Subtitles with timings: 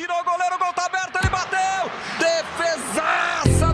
[0.00, 1.90] tirou o goleiro, o gol tá aberto, ele bateu!
[2.18, 3.66] Defesaça!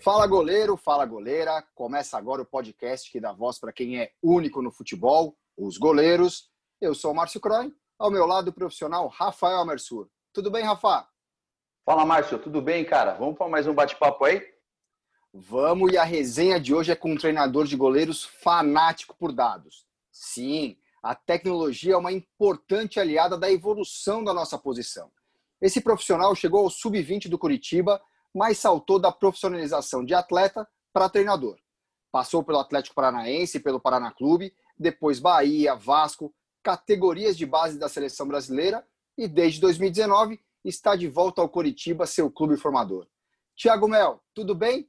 [0.00, 1.62] Fala goleiro, fala goleira.
[1.74, 6.50] Começa agora o podcast que dá voz para quem é único no futebol, os goleiros.
[6.80, 10.08] Eu sou o Márcio Croin, ao meu lado o profissional Rafael Amersur.
[10.32, 11.06] Tudo bem, Rafa?
[11.84, 13.12] Fala, Márcio, tudo bem, cara?
[13.12, 14.42] Vamos para mais um bate-papo aí?
[15.34, 19.86] Vamos, e a resenha de hoje é com um treinador de goleiros fanático por dados.
[20.10, 25.10] Sim, a tecnologia é uma importante aliada da evolução da nossa posição.
[25.60, 28.00] Esse profissional chegou ao sub-20 do Curitiba,
[28.34, 31.58] mas saltou da profissionalização de atleta para treinador.
[32.10, 38.26] Passou pelo Atlético Paranaense, pelo Paraná Clube, depois Bahia, Vasco, categorias de base da seleção
[38.26, 43.06] brasileira e desde 2019 está de volta ao Curitiba, seu clube formador.
[43.56, 44.88] Tiago Mel, tudo bem?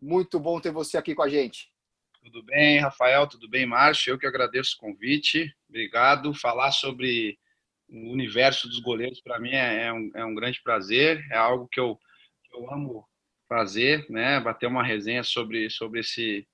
[0.00, 1.72] Muito bom ter você aqui com a gente.
[2.30, 3.26] Tudo bem, Rafael?
[3.26, 4.10] Tudo bem, Márcio?
[4.10, 5.50] Eu que agradeço o convite.
[5.66, 6.34] Obrigado.
[6.34, 7.38] Falar sobre
[7.88, 11.26] o universo dos goleiros, para mim, é, é, um, é, um, grande prazer.
[11.30, 11.98] É algo que eu,
[12.44, 13.08] que eu amo
[13.48, 14.38] fazer, né?
[14.40, 16.46] Bater uma resenha sobre, sobre esse,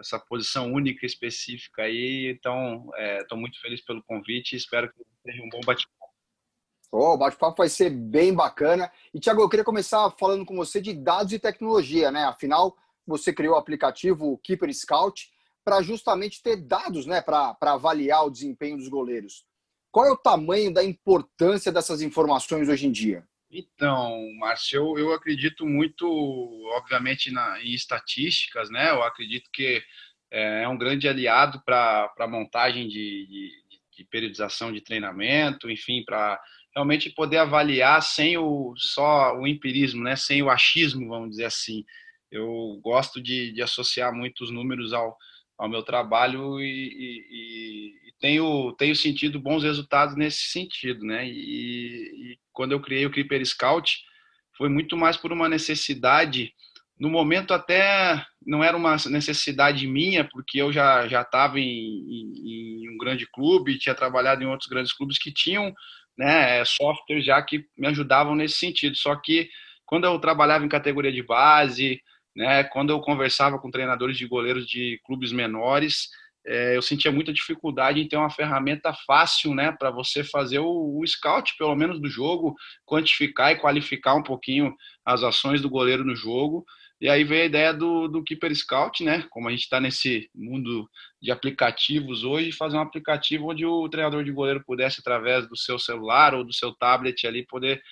[0.00, 2.34] essa posição única específica aí.
[2.34, 2.88] Então,
[3.20, 6.14] estou é, muito feliz pelo convite e espero que seja um bom bate-papo.
[6.90, 8.90] Oh, o bate-papo vai ser bem bacana.
[9.12, 12.24] E, Tiago, eu queria começar falando com você de dados e tecnologia, né?
[12.24, 12.74] Afinal,
[13.10, 15.28] você criou o aplicativo Keeper Scout
[15.64, 19.44] para justamente ter dados né, para avaliar o desempenho dos goleiros.
[19.90, 23.26] Qual é o tamanho da importância dessas informações hoje em dia?
[23.50, 26.06] Então, Márcio, eu, eu acredito muito,
[26.76, 28.90] obviamente, na, em estatísticas, né?
[28.90, 29.82] Eu acredito que
[30.30, 33.50] é, é um grande aliado para a montagem de, de,
[33.96, 36.40] de, periodização de treinamento, enfim, para
[36.72, 40.14] realmente poder avaliar sem o só o empirismo, né?
[40.14, 41.84] Sem o achismo, vamos dizer assim
[42.30, 45.16] eu gosto de, de associar muitos números ao,
[45.58, 51.26] ao meu trabalho e, e, e, tenho, tenho sentido bons resultados nesse sentido, né?
[51.26, 53.98] E, e, quando eu criei o Creeper Scout,
[54.56, 56.52] foi muito mais por uma necessidade,
[56.98, 62.84] no momento até não era uma necessidade minha, porque eu já já estava em, em,
[62.84, 65.74] em, um grande clube, tinha trabalhado em outros grandes clubes que tinham
[66.16, 68.96] né, softwares já que me ajudavam nesse sentido.
[68.96, 69.48] Só que
[69.86, 72.02] quando eu trabalhava em categoria de base,
[72.34, 72.64] né?
[72.64, 76.08] Quando eu conversava com treinadores de goleiros de clubes menores,
[76.46, 80.98] é, eu sentia muita dificuldade em ter uma ferramenta fácil, né, para você fazer o,
[80.98, 82.54] o, scout, pelo menos do jogo,
[82.86, 84.74] quantificar e qualificar um pouquinho
[85.04, 86.64] as ações do goleiro no jogo.
[87.00, 89.24] E aí veio a ideia do, do Keeper Scout, né?
[89.30, 90.88] Como a gente está nesse mundo
[91.20, 95.78] de aplicativos hoje, fazer um aplicativo onde o treinador de goleiro pudesse, através do seu
[95.78, 97.82] celular ou do seu tablet ali, poder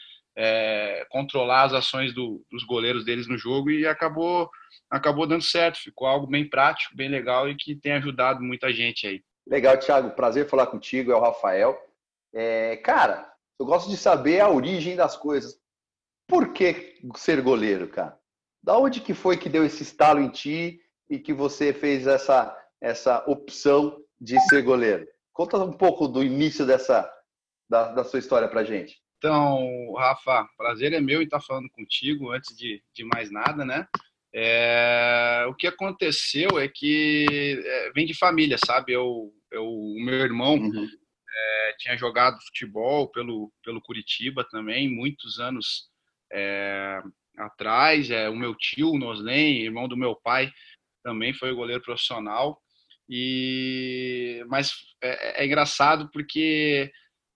[0.40, 4.48] é, controlar as ações do, dos goleiros deles no jogo e acabou
[4.88, 5.80] acabou dando certo.
[5.80, 9.20] Ficou algo bem prático, bem legal e que tem ajudado muita gente aí.
[9.44, 10.12] Legal, Thiago.
[10.12, 11.10] Prazer falar contigo.
[11.10, 11.76] É o Rafael.
[12.32, 13.28] É, cara,
[13.58, 15.58] eu gosto de saber a origem das coisas.
[16.28, 18.16] Por que ser goleiro, cara?
[18.62, 22.56] Da onde que foi que deu esse estalo em ti e que você fez essa
[22.80, 25.04] essa opção de ser goleiro?
[25.32, 27.10] Conta um pouco do início dessa
[27.68, 29.02] da, da sua história pra gente.
[29.18, 33.86] Então, Rafa, prazer é meu em estar falando contigo antes de, de mais nada, né?
[34.32, 37.26] É, o que aconteceu é que
[37.64, 38.92] é, vem de família, sabe?
[38.92, 40.86] Eu, eu, o meu irmão uhum.
[40.86, 45.88] é, tinha jogado futebol pelo, pelo Curitiba também, muitos anos
[46.32, 47.02] é,
[47.36, 48.10] atrás.
[48.10, 50.52] É, o meu tio, o Noslen, irmão do meu pai,
[51.02, 52.60] também foi goleiro profissional.
[53.10, 56.92] E, mas é, é engraçado porque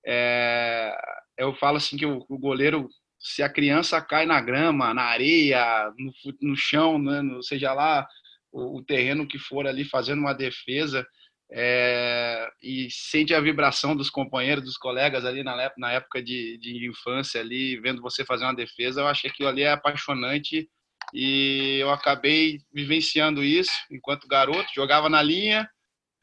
[0.06, 0.94] é,
[1.42, 2.88] eu falo assim que o, o, goleiro,
[3.18, 8.06] se a criança cai na grama, na areia, no, no chão, né, no, seja lá
[8.50, 11.06] o, o, terreno que for ali fazendo uma defesa,
[11.54, 16.88] é, e sente a vibração dos companheiros, dos colegas ali na, na época de, de
[16.88, 20.68] infância ali, vendo você fazer uma defesa, eu achei que aquilo ali é apaixonante
[21.12, 25.68] e eu acabei vivenciando isso enquanto garoto, jogava na linha,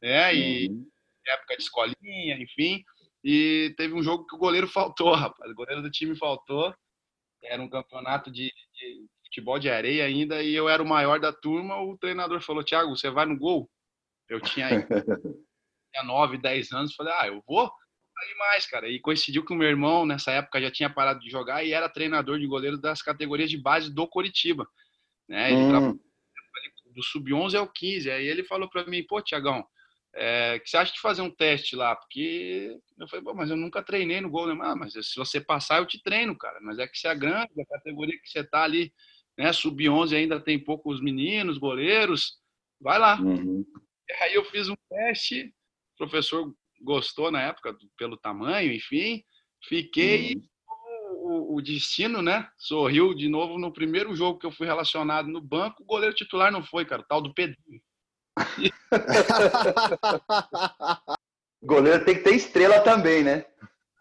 [0.02, 0.86] né, e uhum.
[1.28, 2.82] época de escolinha, enfim,
[3.22, 5.50] e teve um jogo que o goleiro faltou, rapaz.
[5.50, 6.74] O goleiro do time faltou.
[7.42, 11.32] Era um campeonato de, de futebol de areia ainda e eu era o maior da
[11.32, 11.80] turma.
[11.80, 13.70] O treinador falou: Thiago, você vai no gol?
[14.28, 14.68] Eu tinha,
[15.92, 16.94] tinha 9, 10 anos.
[16.94, 17.64] Falei: Ah, eu vou?
[18.18, 18.88] Aí mais, cara.
[18.88, 21.88] E coincidiu que o meu irmão, nessa época, já tinha parado de jogar e era
[21.88, 24.66] treinador de goleiro das categorias de base do Coritiba.
[25.28, 25.52] Né?
[25.52, 25.98] Ele hum.
[26.94, 28.10] do sub-11 ao 15.
[28.10, 29.66] Aí ele falou para mim: Pô, Tiagão
[30.14, 31.94] é, que você acha de fazer um teste lá?
[31.94, 34.58] Porque eu falei, mas eu nunca treinei no gol, né?
[34.62, 36.58] Ah, mas se você passar, eu te treino, cara.
[36.62, 38.92] Mas é que você é grande, a categoria que você tá ali,
[39.38, 39.52] né?
[39.52, 42.38] Sub-11 ainda tem poucos meninos, goleiros.
[42.80, 43.20] Vai lá.
[43.20, 43.64] Uhum.
[44.22, 45.54] Aí eu fiz um teste,
[45.94, 46.52] o professor
[46.82, 49.22] gostou na época pelo tamanho, enfim.
[49.64, 50.34] Fiquei.
[50.34, 50.50] Uhum.
[51.22, 52.48] O, o, destino, né?
[52.58, 55.82] Sorriu de novo no primeiro jogo que eu fui relacionado no banco.
[55.82, 57.80] O goleiro titular não foi, cara, o tal do Pedrinho.
[61.62, 63.46] goleiro tem que ter estrela também, né?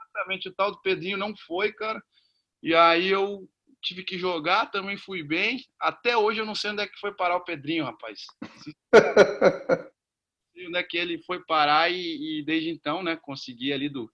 [0.01, 2.01] Exatamente, o tal do Pedrinho não foi, cara.
[2.61, 3.47] E aí eu
[3.81, 5.63] tive que jogar, também fui bem.
[5.79, 8.25] Até hoje eu não sei onde é que foi parar o Pedrinho, rapaz.
[10.67, 14.11] onde é que ele foi parar e, e desde então, né, consegui ali do,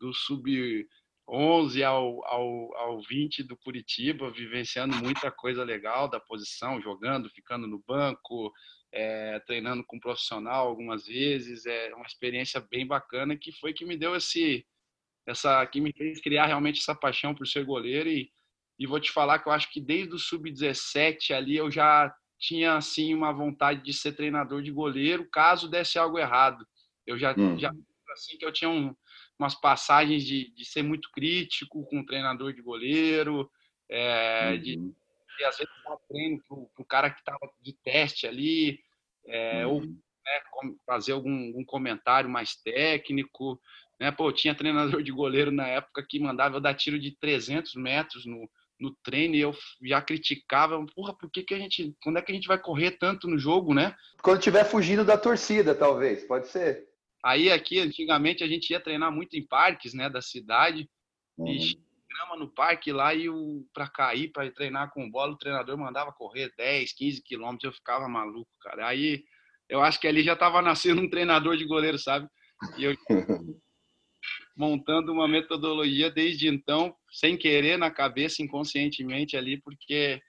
[0.00, 0.88] do sub
[1.28, 7.66] 11 ao, ao, ao 20 do Curitiba, vivenciando muita coisa legal da posição, jogando, ficando
[7.66, 8.52] no banco,
[8.92, 11.66] é, treinando com um profissional algumas vezes.
[11.66, 14.66] É uma experiência bem bacana que foi que me deu esse,
[15.26, 18.30] essa, que me fez criar realmente essa paixão por ser goleiro e
[18.82, 22.74] e vou te falar que eu acho que desde o sub-17 ali eu já tinha
[22.74, 26.66] assim uma vontade de ser treinador de goleiro, caso desse algo errado.
[27.06, 27.56] Eu já, hum.
[27.56, 27.72] já
[28.12, 28.92] assim que eu tinha um,
[29.38, 33.48] umas passagens de, de ser muito crítico com o treinador de goleiro,
[33.88, 34.58] é, uhum.
[34.60, 34.92] de,
[35.44, 38.78] às vezes dar treino para o cara que estava de teste ali,
[39.26, 39.98] é, ou uhum.
[40.24, 43.60] né, fazer algum, algum, comentário mais técnico.
[44.00, 44.10] Né?
[44.10, 48.26] Pô, tinha treinador de goleiro na época que mandava eu dar tiro de 300 metros
[48.26, 48.48] no,
[48.80, 52.32] no treino e eu já criticava, porra, por que, que a gente, quando é que
[52.32, 53.94] a gente vai correr tanto no jogo, né?
[54.22, 56.88] Quando estiver fugindo da torcida, talvez, pode ser.
[57.24, 60.90] Aí aqui, antigamente, a gente ia treinar muito em parques, né, da cidade,
[61.38, 61.46] uhum.
[61.46, 61.78] e
[62.12, 66.12] grama no parque lá e o para cair, para treinar com bola, o treinador mandava
[66.12, 68.86] correr 10, 15 quilômetros, eu ficava maluco, cara.
[68.86, 69.24] Aí
[69.68, 72.28] eu acho que ali já estava nascendo um treinador de goleiro, sabe?
[72.76, 72.96] E eu
[74.56, 80.20] montando uma metodologia desde então, sem querer na cabeça, inconscientemente ali, porque,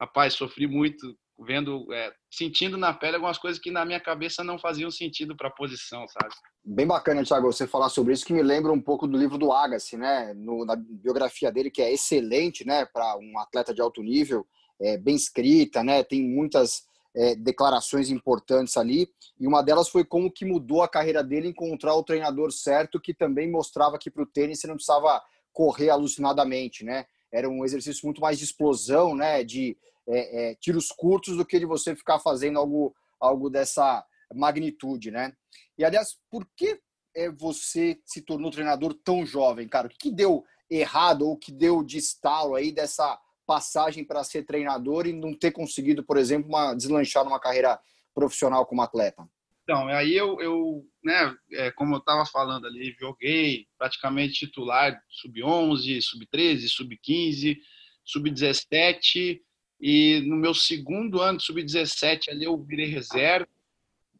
[0.00, 4.58] rapaz, sofri muito vendo, é, sentindo na pele algumas coisas que na minha cabeça não
[4.58, 6.34] faziam sentido para a posição, sabe?
[6.64, 9.52] Bem bacana, Thiago, você falar sobre isso, que me lembra um pouco do livro do
[9.52, 10.32] Agassi, né?
[10.34, 14.46] No, na biografia dele, que é excelente, né, para um atleta de alto nível,
[14.80, 16.02] é, bem escrita, né?
[16.02, 16.84] Tem muitas
[17.14, 21.94] é, declarações importantes ali, e uma delas foi como que mudou a carreira dele encontrar
[21.94, 25.22] o treinador certo, que também mostrava que para o tênis você não precisava
[25.52, 27.06] correr alucinadamente, né?
[27.32, 29.44] Era um exercício muito mais de explosão, né?
[29.44, 29.76] De
[30.08, 34.04] é, é, tiros curtos do que de você ficar fazendo algo, algo dessa
[34.34, 35.32] magnitude, né?
[35.78, 36.80] E aliás, por que
[37.14, 39.86] é, você se tornou treinador tão jovem, cara?
[39.86, 44.44] O que, que deu errado ou que deu de estalo aí dessa passagem para ser
[44.44, 47.78] treinador e não ter conseguido, por exemplo, uma, deslanchar numa carreira
[48.14, 49.26] profissional como atleta?
[49.62, 56.00] Então, aí eu, eu né, é, como eu estava falando ali, joguei praticamente titular sub-11,
[56.00, 57.56] sub-13, sub-15,
[58.04, 59.40] sub-17
[59.80, 63.48] e no meu segundo ano de sub-17 ali eu virei reserva,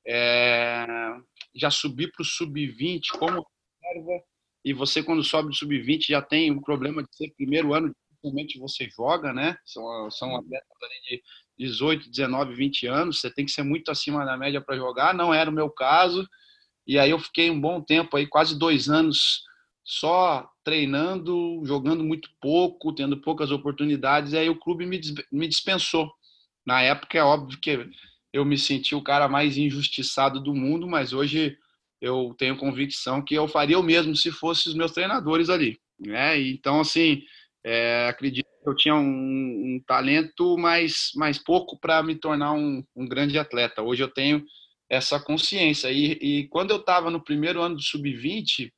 [0.06, 0.86] é,
[1.54, 3.46] já subi para o sub-20 como
[3.82, 4.24] reserva
[4.64, 7.94] e você quando sobe do sub-20 já tem o problema de ser primeiro ano
[8.26, 9.56] dificilmente você joga, né?
[9.64, 10.66] São, são atletas
[11.08, 11.22] de
[11.58, 15.14] 18, 19, 20 anos, você tem que ser muito acima da média para jogar.
[15.14, 16.28] Não era o meu caso.
[16.86, 19.42] E aí eu fiquei um bom tempo aí, quase dois anos,
[19.86, 24.34] só treinando, jogando muito pouco, tendo poucas oportunidades.
[24.34, 25.00] Aí o clube me,
[25.30, 26.12] me dispensou.
[26.66, 27.88] Na época é óbvio que
[28.32, 31.56] eu me senti o cara mais injustiçado do mundo, mas hoje
[32.00, 35.78] eu tenho convicção que eu faria o mesmo se fossem os meus treinadores ali.
[36.00, 36.40] Né?
[36.40, 37.22] Então, assim,
[37.64, 39.00] é, acredito que eu tinha um,
[39.76, 43.82] um, talento, mas mais pouco para me tornar um, um, grande atleta.
[43.82, 44.44] Hoje eu tenho
[44.90, 45.92] essa consciência.
[45.92, 48.72] E, e quando eu estava no primeiro ano do sub-20,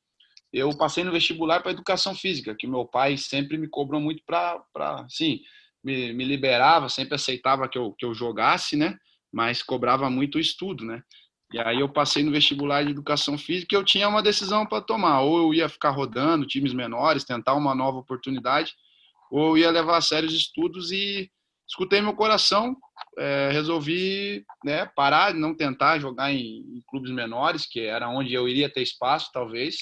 [0.51, 5.05] eu passei no vestibular para educação física, que meu pai sempre me cobrou muito para,
[5.09, 5.41] sim,
[5.83, 8.97] me, me, liberava, sempre aceitava que eu, que eu jogasse, né?
[9.31, 11.03] Mas cobrava muito o estudo, né?
[11.51, 14.83] E aí eu passei no vestibular de educação física e eu tinha uma decisão para
[14.83, 15.21] tomar.
[15.21, 18.73] Ou eu ia ficar rodando times menores, tentar uma nova oportunidade,
[19.31, 21.29] ou eu ia levar a sério os estudos e
[21.67, 22.75] escutei meu coração,
[23.17, 28.47] é, resolvi né, parar, não tentar jogar em, em, clubes menores, que era onde eu
[28.47, 29.77] iria ter espaço, talvez,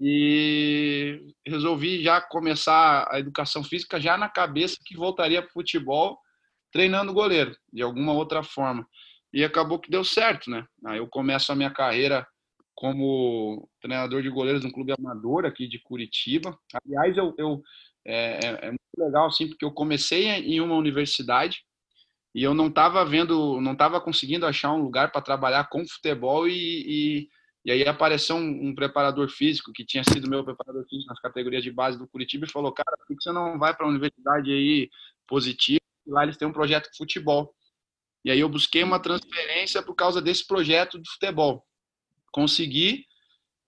[0.00, 6.18] e resolvi já começar a educação física já na cabeça que voltaria para futebol
[6.72, 8.86] treinando goleiro, de alguma outra forma
[9.32, 10.64] e acabou que deu certo, né?
[10.84, 12.26] Aí eu começo a minha carreira
[12.74, 16.58] como treinador de goleiros no clube amador aqui de Curitiba.
[16.84, 17.62] Aliás, eu, eu
[18.04, 21.62] é, é, é, muito legal assim porque eu comecei em uma universidade
[22.34, 26.48] e eu não estava vendo, não estava conseguindo achar um lugar para trabalhar com futebol
[26.48, 27.28] e, e,
[27.64, 31.62] e aí apareceu um, um, preparador físico que tinha sido meu preparador físico nas categorias
[31.62, 34.50] de base do Curitiba e falou, cara, por que você não vai para a universidade
[34.50, 34.88] aí
[35.26, 35.80] positiva?
[36.06, 37.54] Lá eles têm um projeto de futebol.
[38.24, 41.64] E aí eu busquei uma transferência por causa desse projeto de futebol.
[42.32, 43.04] Consegui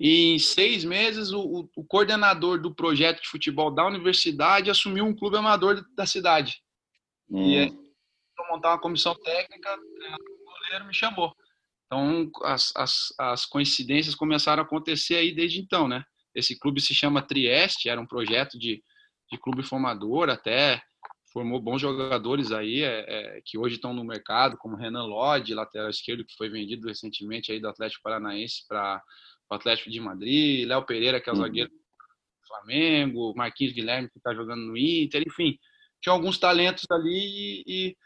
[0.01, 5.15] E em seis meses, o, o, coordenador do projeto de futebol da universidade assumiu um
[5.15, 6.63] clube amador da cidade.
[7.31, 7.47] Hum.
[7.47, 7.71] E aí,
[8.35, 11.35] para montar uma comissão técnica, o goleiro me chamou.
[11.93, 16.03] Então, as, as, as coincidências começaram a acontecer aí desde então, né?
[16.35, 18.83] Esse clube se chama Trieste, era um projeto de,
[19.31, 20.83] de clube formador, até
[21.31, 25.91] formou bons jogadores aí é, é, que hoje estão no mercado, como Renan Lodge, lateral
[25.91, 29.03] esquerdo, que foi vendido recentemente aí do Atlético Paranaense para
[29.51, 31.43] o Atlético de Madrid, Léo Pereira, que é o uhum.
[31.43, 35.59] zagueiro do Flamengo, Marquinhos Guilherme, que está jogando no Inter, enfim,
[36.01, 37.97] tinha alguns talentos ali e, e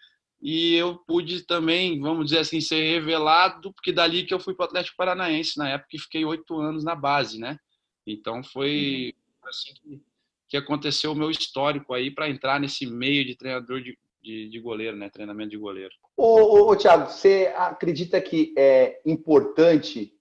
[0.43, 4.67] eu pude também, vamos dizer assim, ser revelado, porque dali que eu fui para o
[4.67, 7.59] Atlético Paranaense, na época que fiquei oito anos na base, né?
[8.07, 9.49] Então foi uhum.
[9.49, 10.01] assim que
[10.49, 14.61] que aconteceu o meu histórico aí para entrar nesse meio de treinador de, de, de,
[14.61, 15.11] goleiro, né?
[15.11, 15.93] Treinamento de goleiro.
[16.17, 20.13] Ô, ô, ô Thiago, você acredita que é importante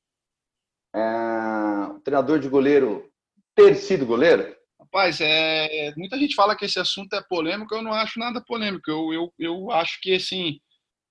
[0.93, 1.01] é,
[1.91, 3.11] o treinador de goleiro
[3.53, 4.54] ter sido goleiro?
[4.95, 8.89] Rapaz, é, muita gente fala que esse assunto é polêmico, eu não acho nada polêmico.
[8.89, 10.57] Eu, eu, eu acho que, assim,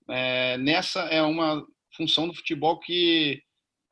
[0.08, 1.62] é, nessa é uma
[1.94, 3.42] função do futebol que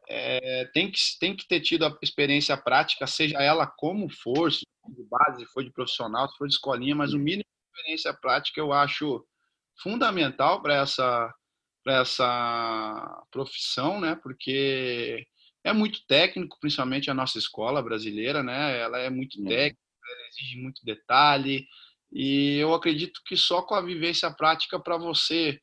[0.09, 4.65] é, tem, que, tem que ter tido a experiência prática, seja ela como for, se
[4.81, 7.79] for de base, se for de profissional, se for de escolinha, mas o mínimo de
[7.79, 9.23] experiência prática eu acho
[9.83, 11.31] fundamental para essa,
[11.87, 14.17] essa profissão, né?
[14.23, 15.27] Porque
[15.65, 18.79] é muito técnico, principalmente a nossa escola brasileira, né?
[18.81, 19.47] Ela é muito uhum.
[19.47, 21.67] técnica, ela exige muito detalhe,
[22.11, 25.59] e eu acredito que só com a vivência prática para você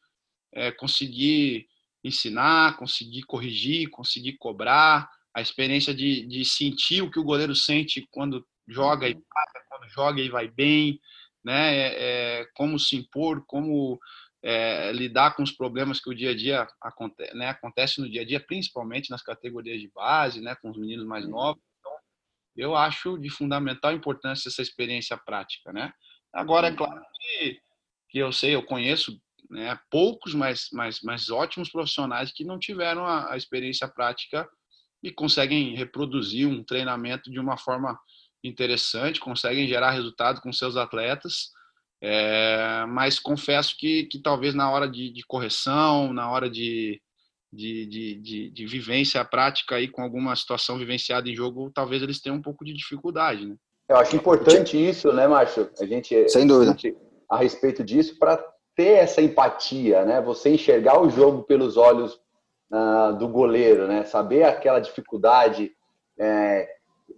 [0.54, 1.68] é, conseguir
[2.04, 8.08] ensinar, conseguir corrigir, conseguir cobrar, a experiência de, de sentir o que o goleiro sente
[8.10, 11.00] quando joga e passa, quando joga e vai bem,
[11.44, 11.76] né?
[11.76, 11.96] É,
[12.42, 14.00] é, como se impor, como
[14.44, 17.50] é, lidar com os problemas que o dia a dia acontece, né?
[17.50, 20.56] acontece no dia a dia, principalmente nas categorias de base, né?
[20.62, 21.62] Com os meninos mais novos.
[21.80, 21.92] Então,
[22.56, 25.92] eu acho de fundamental importância essa experiência prática, né?
[26.34, 27.60] Agora, é claro que,
[28.10, 29.20] que eu sei, eu conheço
[29.50, 29.78] né?
[29.90, 34.48] Poucos, mas, mas, mas ótimos profissionais que não tiveram a, a experiência prática
[35.02, 38.00] e conseguem reproduzir um treinamento de uma forma
[38.44, 41.52] interessante, conseguem gerar resultado com seus atletas.
[42.02, 47.02] É, mas confesso que, que talvez na hora de, de correção, na hora de,
[47.52, 52.38] de, de, de, vivência prática aí com alguma situação vivenciada em jogo, talvez eles tenham
[52.38, 53.56] um pouco de dificuldade, né?
[53.90, 55.70] Eu acho importante isso, né, Márcio?
[55.80, 56.76] A gente sem dúvida
[57.30, 58.38] a respeito disso para
[58.76, 60.22] ter essa empatia, né?
[60.22, 62.14] Você enxergar o jogo pelos olhos
[62.72, 64.06] uh, do goleiro, né?
[64.06, 65.72] Saber aquela dificuldade
[66.20, 66.70] é,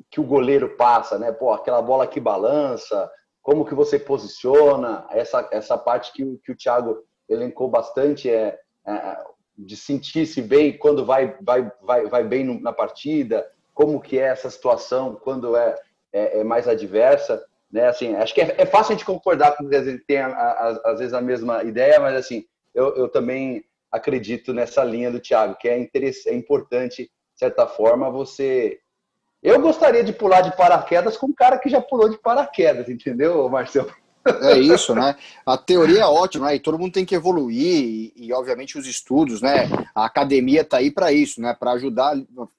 [0.09, 1.31] que o goleiro passa, né?
[1.31, 3.11] Pô, aquela bola que balança,
[3.41, 9.17] como que você posiciona, essa, essa parte que, que o Thiago elencou bastante é, é
[9.57, 14.49] de sentir-se bem quando vai, vai, vai, vai bem na partida, como que é essa
[14.49, 15.75] situação quando é,
[16.11, 17.43] é, é mais adversa.
[17.71, 17.87] Né?
[17.87, 20.99] Assim, acho que é, é fácil a gente concordar com que a gente tem às
[20.99, 25.67] vezes a mesma ideia, mas assim, eu, eu também acredito nessa linha do Thiago, que
[25.67, 28.79] é, é importante, de certa forma, você.
[29.41, 33.49] Eu gostaria de pular de paraquedas com um cara que já pulou de paraquedas, entendeu,
[33.49, 33.91] Marcelo?
[34.43, 35.15] É isso, né?
[35.43, 36.55] A teoria é ótima, né?
[36.55, 39.67] E todo mundo tem que evoluir, e, e obviamente os estudos, né?
[39.95, 41.55] A academia está aí para isso, né?
[41.59, 42.15] Para ajudar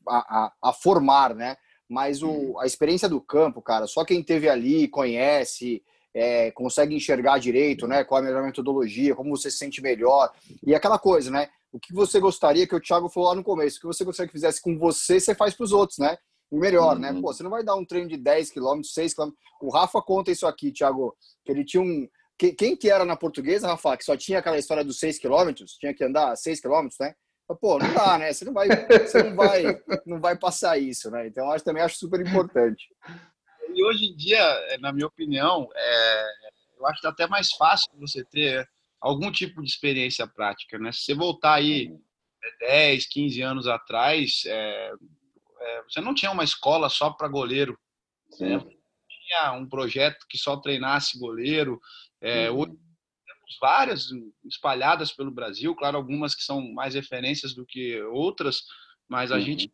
[0.08, 1.56] a, a, a, formar, né?
[1.88, 7.38] Mas o, a experiência do campo, cara, só quem teve ali, conhece, é, consegue enxergar
[7.38, 8.02] direito, né?
[8.02, 10.32] Qual é a melhor metodologia, como você se sente melhor.
[10.66, 11.48] E aquela coisa, né?
[11.72, 14.26] O que você gostaria, que o Thiago falou lá no começo, o que você gostaria
[14.26, 16.18] que fizesse com você, você faz para os outros, né?
[16.52, 17.08] O melhor, né?
[17.08, 17.14] uhum.
[17.14, 17.20] né?
[17.22, 19.30] Pô, você não vai dar um treino de 10 km, 6 km.
[19.62, 22.06] O Rafa conta isso aqui, Thiago, que ele tinha um.
[22.36, 25.94] Quem que era na portuguesa, Rafa, que só tinha aquela história dos 6 km, tinha
[25.94, 27.14] que andar 6 km, né?
[27.58, 28.32] Pô, não dá, né?
[28.32, 29.62] Você não vai, você não vai,
[30.04, 31.26] não vai passar isso, né?
[31.26, 32.84] Então, eu também acho super importante.
[33.74, 36.24] E hoje em dia, na minha opinião, é,
[36.78, 38.68] eu acho até mais fácil você ter
[39.00, 40.92] algum tipo de experiência prática, né?
[40.92, 41.94] Se você voltar aí
[42.60, 44.92] 10, 15 anos atrás, é,
[45.62, 47.78] é, você não tinha uma escola só para goleiro,
[48.40, 48.58] né?
[49.26, 51.80] tinha um projeto que só treinasse goleiro.
[52.20, 52.60] É, uhum.
[52.60, 52.78] Hoje
[53.60, 54.08] várias
[54.46, 58.62] espalhadas pelo Brasil, claro, algumas que são mais referências do que outras,
[59.06, 59.42] mas a uhum.
[59.42, 59.72] gente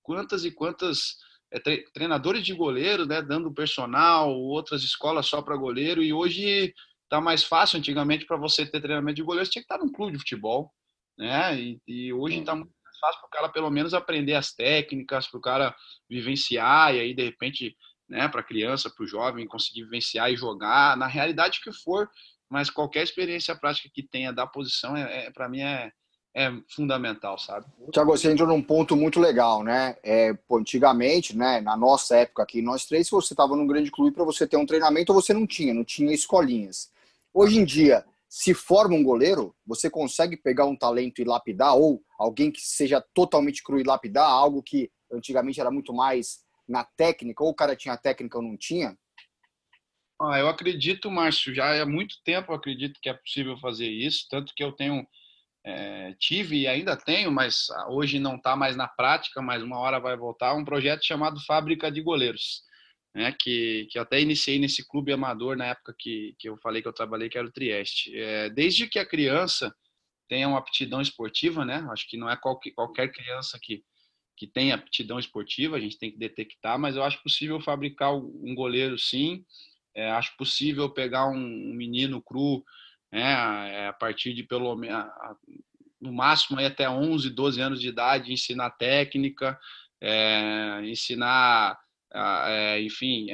[0.00, 1.16] quantas e quantas
[1.50, 1.58] é,
[1.92, 6.72] treinadores de goleiro, né, dando personal, outras escolas só para goleiro, e hoje
[7.04, 7.78] está mais fácil.
[7.78, 10.72] Antigamente, para você ter treinamento de goleiro, você tinha que estar num clube de futebol,
[11.16, 11.60] né?
[11.60, 15.38] E, e hoje está muito fácil para o cara, pelo menos, aprender as técnicas, para
[15.38, 15.74] o cara
[16.08, 17.76] vivenciar, e aí, de repente,
[18.08, 22.08] né, para a criança, para o jovem, conseguir vivenciar e jogar, na realidade que for,
[22.48, 25.90] mas qualquer experiência prática que tenha da posição, é, é para mim, é,
[26.34, 27.66] é fundamental, sabe?
[27.92, 29.96] Tiago, você entrou num ponto muito legal, né?
[30.02, 34.12] É, antigamente, né, na nossa época aqui, nós três, se você estava num grande clube
[34.12, 36.90] para você ter um treinamento, você não tinha, não tinha escolinhas.
[37.34, 38.04] Hoje em dia,
[38.34, 42.98] se forma um goleiro, você consegue pegar um talento e lapidar, ou alguém que seja
[43.12, 47.76] totalmente cru e lapidar, algo que antigamente era muito mais na técnica, ou o cara
[47.76, 48.96] tinha técnica ou não tinha?
[50.18, 54.26] Ah, eu acredito, Márcio, já há muito tempo eu acredito que é possível fazer isso,
[54.30, 55.06] tanto que eu tenho
[55.66, 60.00] é, tive e ainda tenho, mas hoje não está mais na prática, mas uma hora
[60.00, 62.62] vai voltar, um projeto chamado Fábrica de Goleiros,
[63.14, 66.88] né, que, que até iniciei nesse clube amador na época que, que eu falei que
[66.88, 68.16] eu trabalhei, que era o Trieste.
[68.16, 69.74] É, desde que a criança
[70.28, 73.84] tenha uma aptidão esportiva, né, acho que não é qualquer, qualquer criança que,
[74.36, 78.54] que tem aptidão esportiva, a gente tem que detectar, mas eu acho possível fabricar um
[78.54, 79.44] goleiro sim,
[79.94, 82.64] é, acho possível pegar um, um menino cru,
[83.12, 85.04] né, a partir de pelo menos
[86.02, 89.58] no máximo aí até 11, 12 anos de idade, ensinar técnica,
[90.00, 91.78] é, ensinar,
[92.14, 93.28] é, enfim,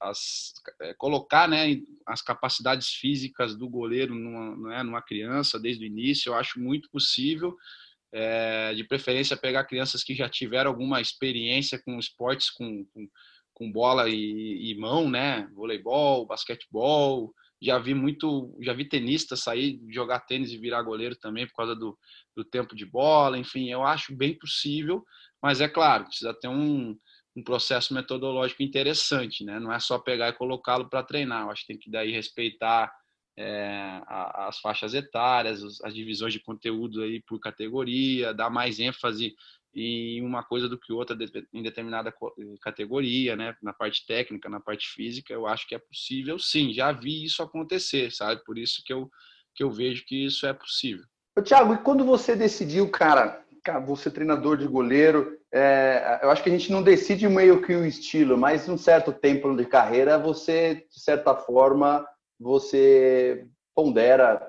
[0.00, 5.86] as, é, colocar né, as capacidades físicas do goleiro numa, né, numa criança desde o
[5.86, 7.56] início, eu acho muito possível.
[8.12, 13.08] É, de preferência pegar crianças que já tiveram alguma experiência com esportes com, com,
[13.52, 15.48] com bola e, e, mão, né?
[15.52, 21.46] Voleibol, basquetebol, já vi muito, já vi tenista sair, jogar tênis e virar goleiro também
[21.46, 21.98] por causa do,
[22.36, 25.04] do tempo de bola, enfim, eu acho bem possível,
[25.42, 26.96] mas é claro, precisa ter um,
[27.36, 29.58] um processo metodológico interessante, né?
[29.58, 32.92] Não é só pegar e colocá-lo para treinar, eu acho que tem que daí respeitar
[33.36, 39.34] é, as faixas etárias, as divisões de conteúdo aí por categoria, dar mais ênfase
[39.74, 41.16] em uma coisa do que outra
[41.52, 42.14] em determinada
[42.62, 43.56] categoria, né?
[43.60, 46.72] Na parte técnica, na parte física, eu acho que é possível, sim.
[46.72, 48.40] Já vi isso acontecer, sabe?
[48.44, 49.10] Por isso que eu
[49.54, 51.04] que eu vejo que isso é possível.
[51.38, 56.42] Ô, Thiago, e quando você decidiu, cara, cara você treinador de goleiro, é, eu acho
[56.42, 60.18] que a gente não decide meio que o estilo, mas um certo tempo de carreira,
[60.18, 62.04] você, de certa forma,
[62.40, 64.44] você pondera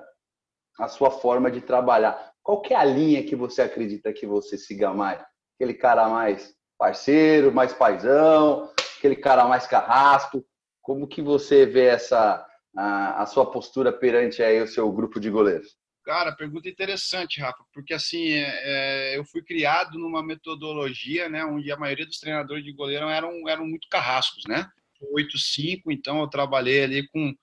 [0.80, 2.32] a sua forma de trabalhar.
[2.42, 5.24] Qual é a linha que você acredita que você siga mais?
[5.54, 10.44] Aquele cara mais parceiro, mais paisão, aquele cara mais carrasco?
[10.82, 12.44] Como que você vê essa
[12.76, 15.76] a, a sua postura perante aí o seu grupo de goleiros?
[16.06, 21.72] Cara, pergunta interessante, Rafa, porque assim, é, é, eu fui criado numa metodologia, né, onde
[21.72, 24.70] a maioria dos treinadores de goleiro eram, eram muito carrascos, né?
[25.12, 27.34] 8-5, então eu trabalhei ali com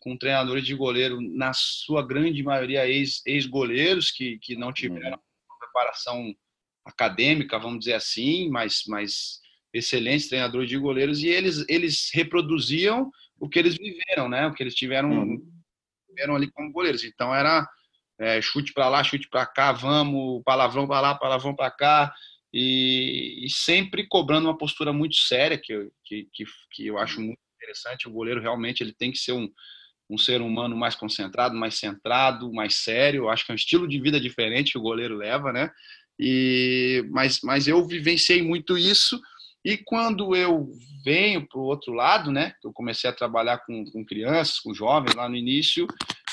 [0.00, 5.58] com treinadores de goleiro, na sua grande maioria ex-goleiros, que, que não tiveram uhum.
[5.58, 6.34] preparação
[6.84, 9.40] acadêmica, vamos dizer assim, mas, mas
[9.72, 14.46] excelentes treinadores de goleiros, e eles, eles reproduziam o que eles viveram, né?
[14.46, 15.52] O que eles tiveram, uhum.
[16.08, 17.02] tiveram ali como goleiros.
[17.02, 17.68] Então era
[18.18, 22.12] é, chute para lá, chute para cá, vamos, palavrão para lá, palavrão para cá,
[22.52, 27.38] e, e, sempre cobrando uma postura muito séria, que, que, que, que eu acho muito
[27.56, 28.08] interessante.
[28.08, 29.48] O goleiro realmente ele tem que ser um,
[30.10, 33.24] um ser humano mais concentrado, mais centrado, mais sério.
[33.24, 35.70] Eu acho que é um estilo de vida diferente que o goleiro leva, né?
[36.18, 39.20] E, mas, mas eu vivenciei muito isso.
[39.64, 40.70] E quando eu
[41.04, 42.54] venho para o outro lado, né?
[42.64, 45.86] Eu comecei a trabalhar com, com crianças, com jovens lá no início,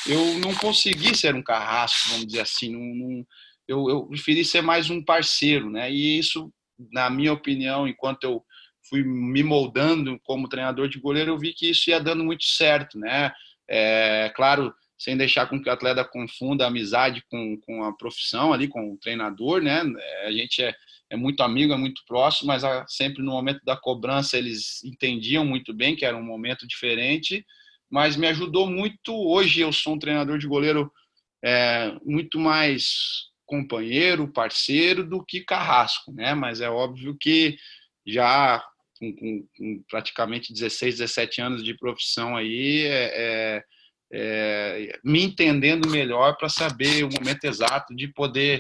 [0.08, 2.72] eu não consegui ser um carrasco, vamos dizer assim.
[2.72, 3.28] Não, não,
[3.68, 5.92] eu, eu preferi ser mais um parceiro, né?
[5.92, 6.52] E isso,
[6.92, 8.44] na minha opinião, enquanto eu
[8.88, 13.00] fui me moldando como treinador de goleiro, eu vi que isso ia dando muito certo,
[13.00, 13.32] né?
[13.68, 18.54] É, claro, sem deixar com que o atleta confunda a amizade com, com a profissão
[18.54, 19.82] ali, com o treinador, né?
[20.26, 20.74] A gente é,
[21.10, 25.44] é muito amigo, é muito próximo, mas a, sempre no momento da cobrança eles entendiam
[25.44, 27.46] muito bem que era um momento diferente,
[27.90, 29.14] mas me ajudou muito.
[29.14, 30.92] Hoje eu sou um treinador de goleiro
[31.44, 36.34] é, muito mais companheiro, parceiro do que carrasco, né?
[36.34, 37.58] Mas é óbvio que
[38.06, 38.64] já
[39.00, 43.64] com, com, com, praticamente 16, 17 anos de profissão aí, é, é,
[44.14, 48.60] é me entendendo melhor para saber o momento exato de poder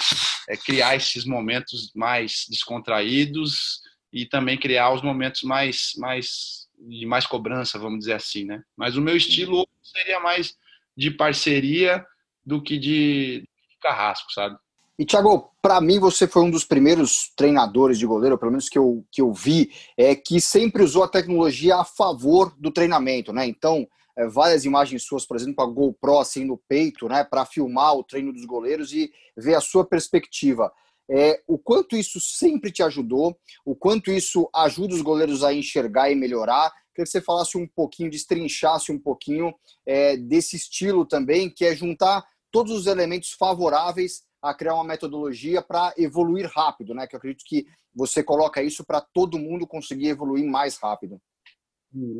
[0.49, 3.79] é, criar esses momentos mais descontraídos
[4.13, 8.63] e também criar os momentos mais, mais de mais cobrança, vamos dizer assim, né?
[8.75, 10.55] Mas o meu estilo seria mais
[10.95, 12.05] de parceria
[12.45, 14.57] do que de, de carrasco, sabe?
[14.97, 18.77] E, Thiago, para mim você foi um dos primeiros treinadores de goleiro, pelo menos que
[18.77, 23.45] eu, que eu vi, é, que sempre usou a tecnologia a favor do treinamento, né?
[23.45, 23.85] Então,
[24.17, 28.03] é, várias imagens suas, por exemplo, a GoPro assim no peito, né, para filmar o
[28.03, 30.71] treino dos goleiros e ver a sua perspectiva.
[31.09, 36.09] É, o quanto isso sempre te ajudou, o quanto isso ajuda os goleiros a enxergar
[36.09, 36.71] e melhorar.
[36.93, 39.53] Queria que você falasse um pouquinho, destrinchasse um pouquinho
[39.85, 45.61] é, desse estilo também, que é juntar todos os elementos favoráveis a criar uma metodologia
[45.61, 47.07] para evoluir rápido, né?
[47.07, 51.19] Que eu acredito que você coloca isso para todo mundo conseguir evoluir mais rápido.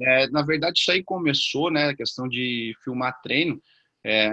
[0.04, 1.89] É, na verdade, isso aí começou, né?
[1.89, 3.62] A questão de filmar treino.
[4.08, 4.30] É,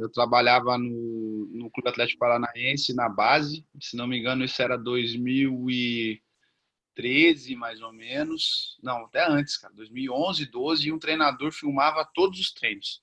[0.00, 3.66] eu trabalhava no, no Clube Atlético Paranaense, na base.
[3.80, 8.78] Se não me engano, isso era 2013, mais ou menos.
[8.82, 9.74] Não, até antes, cara.
[9.74, 10.88] 2011, 12.
[10.88, 13.02] E um treinador filmava todos os treinos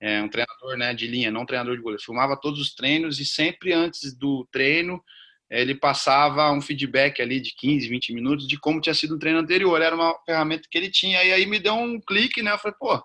[0.00, 3.18] é, um treinador né, de linha, não um treinador de goleiro, filmava todos os treinos
[3.18, 5.02] e sempre antes do treino
[5.48, 9.38] ele passava um feedback ali de 15, 20 minutos de como tinha sido o treino
[9.38, 9.80] anterior.
[9.80, 11.22] Era uma ferramenta que ele tinha.
[11.22, 12.50] E aí me deu um clique, né?
[12.50, 13.00] Eu falei, pô,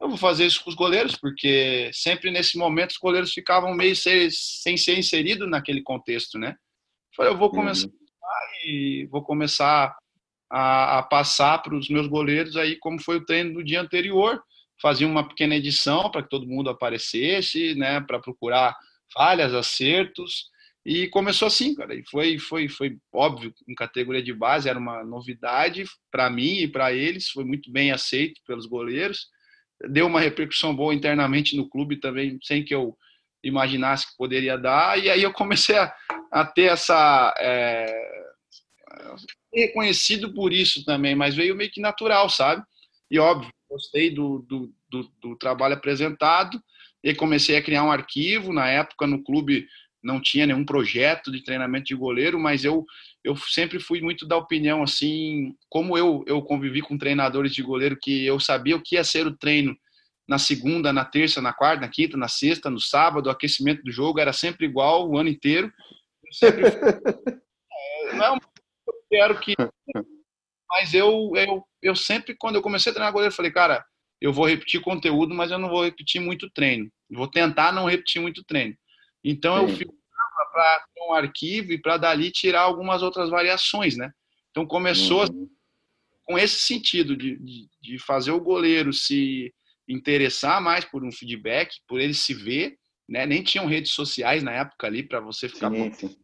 [0.00, 3.96] eu vou fazer isso com os goleiros, porque sempre nesse momento os goleiros ficavam meio
[3.96, 6.50] sem, sem ser inseridos naquele contexto, né?
[6.50, 7.92] Eu falei, eu vou começar uhum.
[8.66, 9.96] e vou começar
[10.50, 14.40] a, a passar para os meus goleiros aí como foi o treino do dia anterior
[14.80, 18.76] fazia uma pequena edição para que todo mundo aparecesse, né, para procurar
[19.12, 20.50] falhas, acertos,
[20.84, 25.02] e começou assim, cara, e foi foi foi óbvio, em categoria de base era uma
[25.02, 29.26] novidade para mim e para eles, foi muito bem aceito pelos goleiros,
[29.88, 32.96] deu uma repercussão boa internamente no clube também, sem que eu
[33.42, 35.94] imaginasse que poderia dar, e aí eu comecei a,
[36.32, 37.94] a ter essa é,
[39.54, 42.62] reconhecido por isso também, mas veio meio que natural, sabe?
[43.10, 46.60] E óbvio, gostei do, do, do, do trabalho apresentado
[47.02, 48.52] e comecei a criar um arquivo.
[48.52, 49.66] Na época, no clube,
[50.02, 52.84] não tinha nenhum projeto de treinamento de goleiro, mas eu,
[53.26, 57.98] eu sempre fui muito da opinião, assim, como eu, eu convivi com treinadores de goleiro,
[58.00, 59.76] que eu sabia o que ia ser o treino
[60.28, 63.90] na segunda, na terça, na quarta, na quinta, na sexta, no sábado, o aquecimento do
[63.90, 65.72] jogo era sempre igual o ano inteiro.
[66.24, 66.62] Eu sempre...
[67.78, 69.54] É, não é um eu quero que
[70.70, 73.84] mas eu, eu, eu sempre, quando eu comecei a treinar goleiro, eu falei, cara,
[74.18, 76.90] eu vou repetir conteúdo, mas eu não vou repetir muito treino.
[77.10, 78.74] vou tentar não repetir muito treino.
[79.22, 79.72] Então Sim.
[79.72, 79.94] eu fico
[80.44, 84.10] para um arquivo e para dali tirar algumas outras variações, né?
[84.50, 85.48] Então começou uhum.
[86.24, 89.52] com esse sentido de, de, de, fazer o goleiro se
[89.88, 92.76] interessar mais por um feedback, por ele se ver,
[93.08, 93.24] né?
[93.26, 95.70] Nem tinham redes sociais na época ali para você ficar.
[95.70, 96.16] Sim, sim.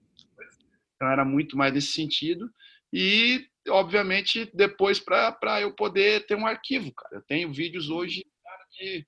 [0.96, 2.50] Então era muito mais nesse sentido.
[2.92, 7.16] E obviamente, depois para eu poder ter um arquivo, cara.
[7.16, 8.24] Eu tenho vídeos hoje
[8.78, 9.06] de,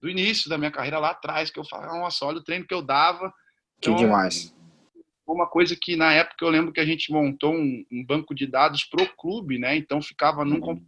[0.00, 2.74] do início da minha carreira lá atrás, que eu falo, nossa, olha o treino que
[2.74, 3.32] eu dava.
[3.80, 4.54] Que então, demais.
[5.26, 8.46] Uma coisa que na época eu lembro que a gente montou um, um banco de
[8.46, 9.76] dados pro clube, né?
[9.76, 10.82] Então ficava num uhum.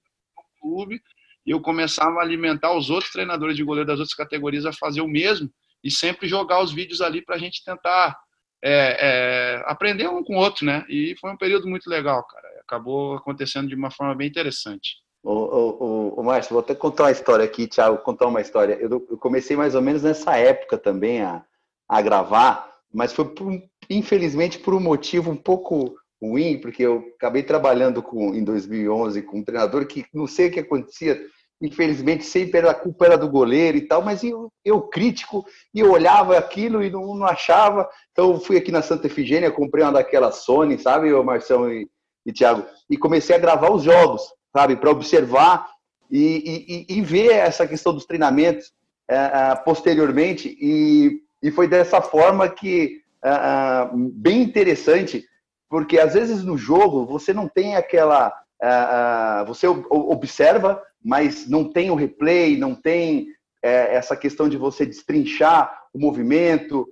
[0.61, 1.01] clube
[1.45, 5.01] e eu começava a alimentar os outros treinadores de goleiro das outras categorias a fazer
[5.01, 5.51] o mesmo
[5.83, 8.17] e sempre jogar os vídeos ali para a gente tentar
[8.63, 10.85] é, é, aprender um com o outro, né?
[10.89, 14.99] E foi um período muito legal, cara acabou acontecendo de uma forma bem interessante.
[15.23, 18.75] O, o, o, Márcio, vou até contar uma história aqui, Thiago, contar uma história.
[18.75, 21.43] Eu, eu comecei mais ou menos nessa época também a,
[21.89, 23.53] a gravar, mas foi por,
[23.89, 29.39] infelizmente por um motivo um pouco ruim, porque eu acabei trabalhando com, em 2011 com
[29.39, 31.21] um treinador que não sei o que acontecia,
[31.61, 35.81] infelizmente sempre era a culpa era do goleiro e tal, mas eu, eu crítico e
[35.81, 37.89] eu olhava aquilo e não, não achava.
[38.13, 41.89] Então eu fui aqui na Santa Efigênia, comprei uma daquelas Sony, sabe, o Marção e,
[42.27, 44.23] e Thiago, e comecei a gravar os jogos,
[44.55, 45.69] sabe, para observar
[46.11, 48.73] e, e, e, ver essa questão dos treinamentos
[49.09, 50.57] é, posteriormente.
[50.61, 55.25] E, e foi dessa forma que, é, é bem interessante,
[55.69, 58.33] porque às vezes no jogo você não tem aquela.
[58.61, 63.29] É, é, você observa, mas não tem o replay, não tem
[63.61, 66.89] essa questão de você destrinchar o movimento,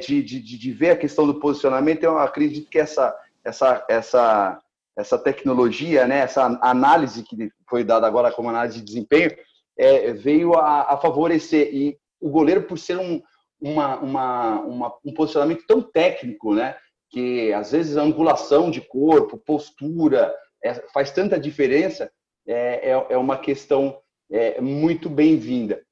[0.00, 2.04] de, de, de ver a questão do posicionamento.
[2.04, 3.12] Eu acredito que essa,
[3.44, 4.60] essa, essa
[4.96, 9.30] essa tecnologia, né, essa análise que foi dada agora como análise de desempenho,
[9.78, 11.68] é, veio a, a, favorecer.
[11.72, 13.22] E o goleiro, por ser um,
[13.60, 16.76] uma, uma, uma, um posicionamento tão técnico, né,
[17.10, 22.10] que às vezes a angulação de corpo, postura, é, faz tanta diferença,
[22.46, 23.98] é, é, é uma questão
[24.30, 25.82] é, muito bem-vinda.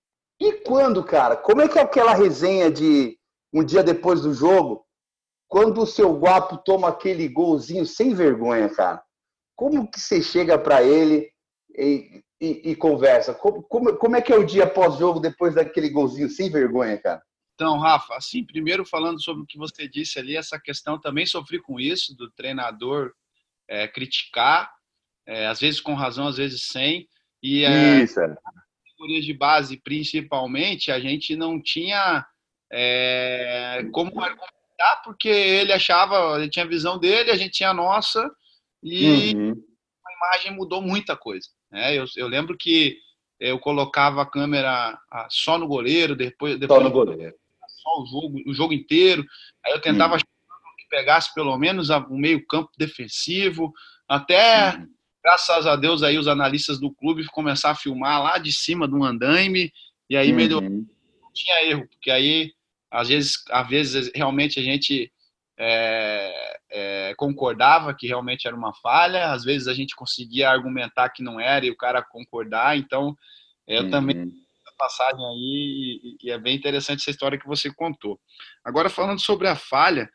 [0.41, 3.17] E quando, cara, como é que é aquela resenha de
[3.53, 4.85] um dia depois do jogo,
[5.49, 9.03] quando o seu guapo toma aquele golzinho sem vergonha, cara,
[9.57, 11.31] como que você chega para ele
[11.79, 13.33] e, e, e, conversa?
[13.33, 17.23] Como, como, como é que é o dia pós-jogo depois daquele golzinho sem vergonha, cara?
[17.55, 21.61] Então, Rafa, assim, primeiro falando sobre o que você disse ali, essa questão também sofri
[21.61, 23.13] com isso, do treinador
[23.69, 24.73] é, criticar,
[25.27, 27.09] é, às vezes com razão, às vezes sem.
[27.43, 28.35] E é, isso, é.
[28.89, 32.27] categorias de base, principalmente, a gente não tinha
[32.73, 37.75] é, como argumentar porque ele achava, ele tinha a visão dele, a gente tinha a
[37.75, 38.29] nossa,
[38.83, 39.53] e uhum.
[39.53, 41.49] a imagem mudou muita coisa.
[41.71, 41.97] Né?
[41.97, 42.99] Eu, eu lembro que
[43.39, 47.35] eu colocava a câmera só no goleiro, depois, depois só no goleiro.
[47.85, 49.25] Só o jogo, o jogo inteiro.
[49.65, 50.19] Aí eu tentava uhum.
[50.19, 53.73] que pegasse pelo menos o meio campo defensivo,
[54.09, 54.89] até uhum.
[55.23, 59.05] graças a Deus aí os analistas do clube começaram a filmar lá de cima do
[59.05, 59.71] andaime
[60.09, 60.71] e aí melhorou.
[60.71, 62.53] Não tinha erro, porque aí
[62.91, 65.13] às vezes, às vezes realmente a gente
[65.59, 71.23] é, é, concordava que realmente era uma falha, às vezes a gente conseguia argumentar que
[71.23, 73.17] não era e o cara concordar, então
[73.67, 73.91] eu uhum.
[73.91, 74.33] também
[74.85, 78.21] passagem aí e, é bem interessante essa história que você contou.
[78.65, 80.09] Agora falando sobre a falha,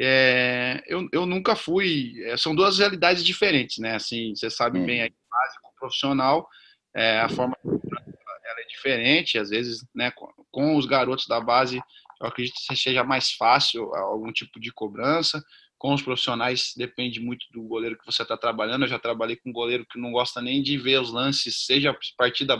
[0.00, 3.96] é, eu, eu nunca fui, é, são duas realidades diferentes, né?
[3.96, 4.86] Assim, você sabe uhum.
[4.86, 6.48] bem aí, básico profissional,
[6.94, 10.10] é, a forma ela é diferente, às vezes, né?
[10.12, 11.80] Com, com os garotos da base
[12.20, 15.42] eu acredito que seja mais fácil algum tipo de cobrança.
[15.76, 18.84] Com os profissionais, depende muito do goleiro que você está trabalhando.
[18.84, 21.96] Eu já trabalhei com um goleiro que não gosta nem de ver os lances, seja
[22.16, 22.56] partida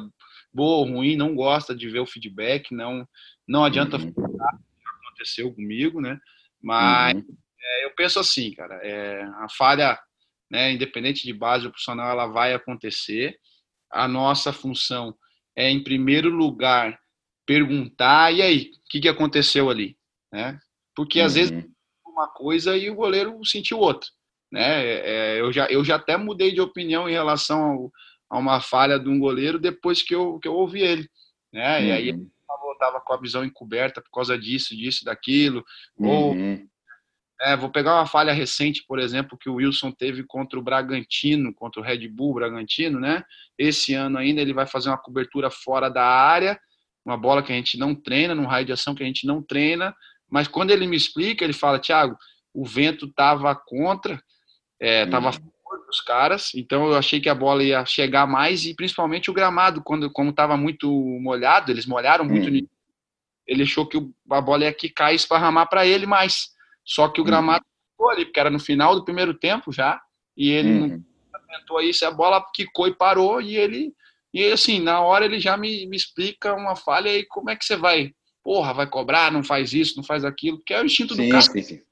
[0.53, 3.07] boa ou ruim, não gosta de ver o feedback, não,
[3.47, 4.13] não adianta uhum.
[4.13, 4.59] falar,
[5.07, 6.19] aconteceu comigo, né?
[6.61, 7.37] Mas uhum.
[7.61, 9.99] é, eu penso assim, cara, é, a falha,
[10.51, 13.37] né, independente de base ou profissional, ela vai acontecer.
[13.91, 15.15] A nossa função
[15.57, 16.99] é, em primeiro lugar,
[17.47, 19.97] perguntar, e aí, o que, que aconteceu ali?
[20.33, 20.59] Né?
[20.95, 21.71] Porque às vezes uhum.
[22.07, 24.09] uma coisa e o goleiro sentiu outra.
[24.51, 24.85] Né?
[24.85, 25.01] É,
[25.37, 27.93] é, eu, já, eu já até mudei de opinião em relação ao,
[28.33, 31.09] a uma falha de um goleiro depois que eu, que eu ouvi ele.
[31.53, 31.79] Né?
[31.79, 31.85] Uhum.
[31.85, 32.27] E aí ele
[32.73, 35.65] estava com a visão encoberta por causa disso, disso, daquilo.
[35.99, 36.09] Uhum.
[36.09, 36.37] Ou
[37.43, 41.53] é, vou pegar uma falha recente, por exemplo, que o Wilson teve contra o Bragantino,
[41.53, 43.25] contra o Red Bull Bragantino, né?
[43.59, 46.59] Esse ano ainda ele vai fazer uma cobertura fora da área
[47.05, 49.43] uma bola que a gente não treina, num raio de ação que a gente não
[49.43, 49.95] treina,
[50.29, 52.17] mas quando ele me explica, ele fala, Thiago,
[52.55, 54.23] o vento estava contra,
[54.81, 55.33] estava é, a
[55.93, 59.83] dos caras, então eu achei que a bola ia chegar mais e principalmente o gramado,
[59.83, 62.67] quando como estava muito molhado, eles molharam muito, uhum.
[63.47, 63.99] ele achou que
[64.31, 66.49] a bola ia quicar e esparramar para ele mais,
[66.85, 67.91] só que o gramado uhum.
[67.91, 70.01] ficou ali, porque era no final do primeiro tempo já,
[70.37, 71.05] e ele uhum.
[71.33, 73.95] não tentou isso, a bola quicou e parou, e ele
[74.35, 77.65] e assim, na hora ele já me, me explica uma falha e como é que
[77.65, 81.15] você vai, porra, vai cobrar, não faz isso, não faz aquilo, que é o instinto
[81.15, 81.43] sim, do cara.
[81.43, 81.83] Sim, sim.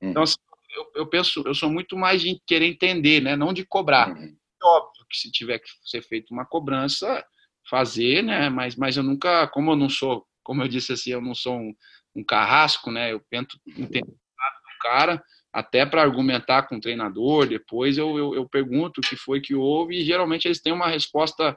[0.00, 0.10] Hum.
[0.10, 0.36] Então, assim,
[0.74, 3.36] eu, eu, penso, eu sou muito mais de querer entender, né?
[3.36, 4.10] Não de cobrar.
[4.10, 4.36] Uhum.
[4.62, 7.24] Óbvio que se tiver que ser feita uma cobrança,
[7.68, 8.48] fazer, né?
[8.48, 11.56] Mas, mas eu nunca, como eu não sou, como eu disse assim, eu não sou
[11.56, 11.74] um,
[12.16, 13.12] um carrasco, né?
[13.12, 17.46] Eu tento entender o cara, até para argumentar com o treinador.
[17.46, 20.88] Depois eu, eu, eu pergunto o que foi que houve e geralmente eles têm uma
[20.88, 21.56] resposta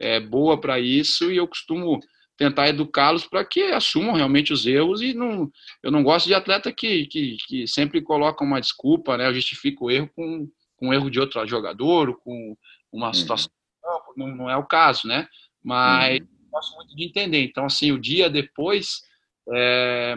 [0.00, 1.98] é, boa para isso e eu costumo
[2.38, 5.50] tentar educá-los para que assumam realmente os erros e não
[5.82, 9.90] eu não gosto de atleta que, que, que sempre coloca uma desculpa né justifica o
[9.90, 12.56] erro com, com o erro de outro jogador com
[12.92, 13.14] uma uhum.
[13.14, 13.50] situação
[14.16, 15.26] não, não é o caso né
[15.62, 16.26] mas uhum.
[16.52, 19.02] gosto muito de entender então assim o dia depois
[19.52, 20.14] é,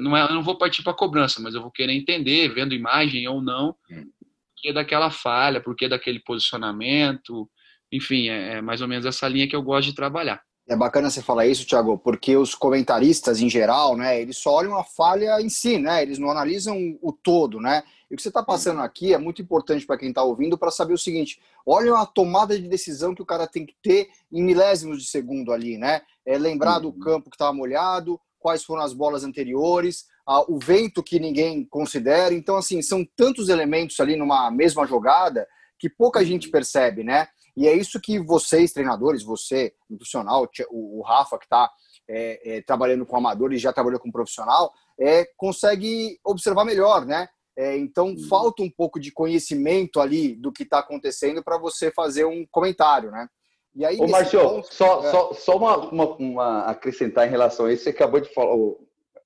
[0.00, 3.28] não é, eu não vou partir para cobrança mas eu vou querer entender vendo imagem
[3.28, 4.10] ou não uhum.
[4.54, 7.50] porque daquela falha porque daquele posicionamento
[7.92, 10.40] enfim, é, é mais ou menos essa linha que eu gosto de trabalhar.
[10.70, 14.78] É bacana você falar isso, Thiago, porque os comentaristas em geral, né, eles só olham
[14.78, 16.00] a falha em si, né?
[16.00, 17.82] Eles não analisam o todo, né?
[18.08, 20.70] E o que você está passando aqui é muito importante para quem está ouvindo para
[20.70, 24.44] saber o seguinte: olha a tomada de decisão que o cara tem que ter em
[24.44, 26.02] milésimos de segundo ali, né?
[26.24, 27.00] É lembrar do uhum.
[27.00, 30.06] campo que estava molhado, quais foram as bolas anteriores,
[30.46, 32.32] o vento que ninguém considera.
[32.32, 35.48] Então, assim, são tantos elementos ali numa mesma jogada
[35.80, 37.26] que pouca gente percebe, né?
[37.60, 41.70] E é isso que vocês, treinadores, você, profissional, o Rafa, que está
[42.08, 47.28] é, é, trabalhando com amador e já trabalhou com profissional, é, consegue observar melhor, né?
[47.54, 48.28] É, então, uhum.
[48.30, 53.10] falta um pouco de conhecimento ali do que está acontecendo para você fazer um comentário,
[53.10, 53.28] né?
[53.74, 55.10] E aí, Ô, Marcio, ponto, só, é...
[55.10, 58.56] só, só uma, uma, uma, acrescentar em relação a isso, você acabou de falar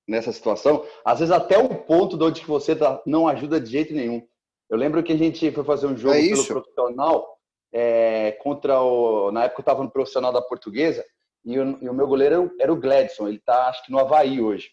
[0.08, 3.94] nessa situação, às vezes até o ponto de onde você tá, não ajuda de jeito
[3.94, 4.26] nenhum.
[4.68, 7.33] Eu lembro que a gente foi fazer um jogo é pelo profissional
[7.74, 9.32] é, contra o.
[9.32, 11.04] Na época eu estava no profissional da portuguesa
[11.44, 14.40] e o, e o meu goleiro era o Gladson, ele está acho que no Havaí
[14.40, 14.70] hoje.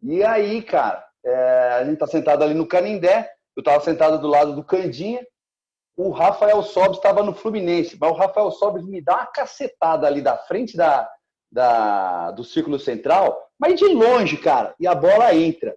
[0.00, 4.28] E aí, cara, é, a gente está sentado ali no Canindé, eu estava sentado do
[4.28, 5.26] lado do Candinha,
[5.96, 10.20] o Rafael Sobres estava no Fluminense, mas o Rafael Sobres me dá uma cacetada ali
[10.20, 11.08] da frente da,
[11.50, 15.76] da, do círculo central, mas de longe, cara, e a bola entra.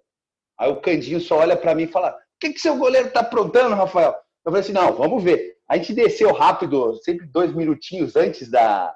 [0.58, 3.22] Aí o Candinho só olha para mim e fala: O que, que seu goleiro está
[3.22, 4.12] aprontando, Rafael?
[4.46, 5.58] Eu falei assim: Não, vamos ver.
[5.70, 8.96] A gente desceu rápido, sempre dois minutinhos antes da,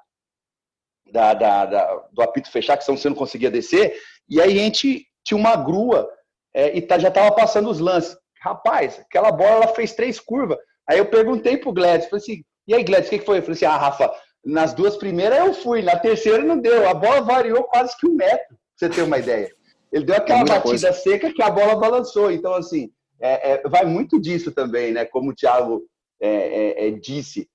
[1.12, 3.94] da, da, da do apito fechar, que senão você não conseguia descer.
[4.28, 6.10] E aí a gente tinha uma grua
[6.52, 8.16] é, e tá, já estava passando os lances.
[8.40, 10.58] Rapaz, aquela bola ela fez três curvas.
[10.88, 13.38] Aí eu perguntei pro Gladys, falei assim, e aí Gladys, o que, que foi?
[13.38, 14.12] Eu falei assim, ah, Rafa,
[14.44, 16.88] nas duas primeiras eu fui, na terceira não deu.
[16.88, 19.50] A bola variou quase que um metro, pra você ter uma ideia.
[19.92, 20.92] ele deu aquela batida coisa.
[20.92, 22.30] seca que a bola balançou.
[22.30, 25.04] Então, assim, é, é, vai muito disso também, né?
[25.04, 25.82] Como o Thiago
[26.26, 27.48] é, é, é disse.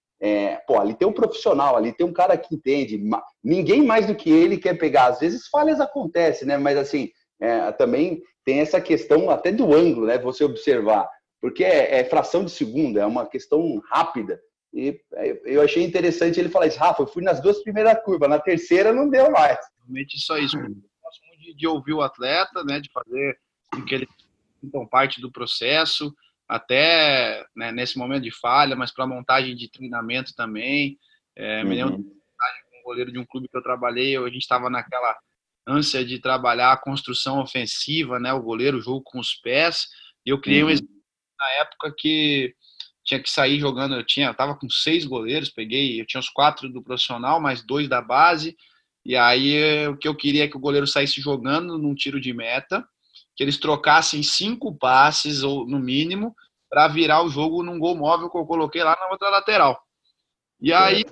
[0.68, 3.02] pô, ali tem um profissional, ali tem um cara que entende.
[3.44, 5.08] Ninguém mais do que ele quer pegar.
[5.08, 6.58] Às vezes falhas acontecem, né?
[6.58, 7.10] Mas assim,
[7.78, 10.18] também tem essa questão até do ângulo, né?
[10.18, 11.08] Você observar.
[11.42, 14.40] Porque é, fração de segundo, é uma questão rápida.
[14.74, 15.00] E
[15.46, 18.94] eu achei interessante ele falar isso, Rafa, eu fui nas duas primeiras curvas, na terceira
[18.94, 19.58] não deu mais.
[19.84, 20.58] Realmente só isso.
[20.58, 23.40] Eu gosto muito de, ouvir o atleta, né, de fazer
[23.74, 24.08] com que ele
[24.62, 26.14] sintam parte do processo,
[26.50, 30.98] até né, nesse momento de falha, mas para montagem de treinamento também.
[31.36, 31.70] É, uhum.
[31.70, 35.16] Me lembro com um goleiro de um clube que eu trabalhei, a gente estava naquela
[35.68, 39.88] ânsia de trabalhar a construção ofensiva, né, o goleiro, o jogo com os pés,
[40.26, 40.70] e eu criei uhum.
[40.70, 40.90] um exemplo
[41.40, 42.56] na época que
[43.06, 43.96] tinha que sair jogando.
[43.96, 47.64] Eu tinha, eu tava com seis goleiros, peguei, eu tinha os quatro do profissional, mais
[47.64, 48.58] dois da base.
[49.06, 52.34] E aí o que eu queria é que o goleiro saísse jogando num tiro de
[52.34, 52.86] meta,
[53.40, 56.36] que eles trocassem cinco passes ou no mínimo
[56.70, 59.82] para virar o jogo num gol móvel que eu coloquei lá na outra lateral.
[60.60, 61.06] E aí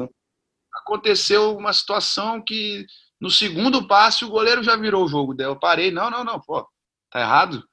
[0.73, 2.85] aconteceu uma situação que
[3.17, 5.33] no segundo passe o goleiro já virou o jogo.
[5.33, 6.67] Daí eu parei, não, não, não, pô,
[7.09, 7.63] tá errado.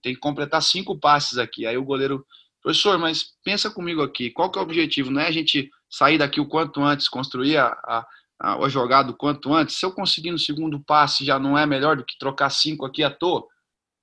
[0.00, 1.66] Tem que completar cinco passes aqui.
[1.66, 2.24] Aí o goleiro
[2.62, 5.10] Professor, mas pensa comigo aqui, qual que é o objetivo?
[5.10, 8.06] Não é a gente sair daqui o quanto antes, construir a, a,
[8.40, 9.76] a, a jogada o quanto antes?
[9.76, 13.02] Se eu conseguir no segundo passe já não é melhor do que trocar cinco aqui
[13.02, 13.52] à toa?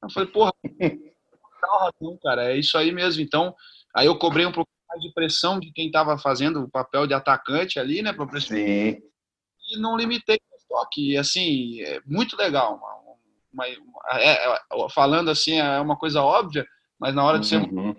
[0.04, 0.52] Eu falei, porra,
[2.02, 3.22] não, cara, é isso aí mesmo.
[3.22, 3.56] Então,
[3.96, 7.14] aí eu cobrei um pouco mais de pressão de quem estava fazendo o papel de
[7.14, 8.66] atacante ali, né, para pressionar.
[8.66, 9.02] Sim.
[9.70, 11.12] E não limitei o toque.
[11.12, 12.76] E, assim, é muito legal.
[13.54, 13.68] Uma, uma,
[14.20, 14.60] é, é,
[14.94, 16.66] falando assim, é uma coisa óbvia,
[17.00, 17.96] mas na hora de ser uhum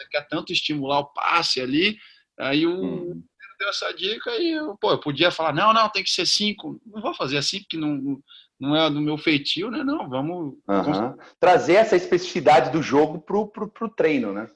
[0.00, 1.98] você quer tanto estimular o passe ali.
[2.38, 3.22] Aí o hum.
[3.58, 6.80] deu essa dica e eu, pô, eu podia falar, não, não, tem que ser cinco.
[6.86, 8.20] Não vou fazer assim, porque não,
[8.60, 9.82] não é do meu feitio, né?
[9.82, 10.54] Não, vamos.
[10.68, 11.16] Uhum.
[11.38, 14.46] Trazer essa especificidade do jogo pro, pro, pro treino, né?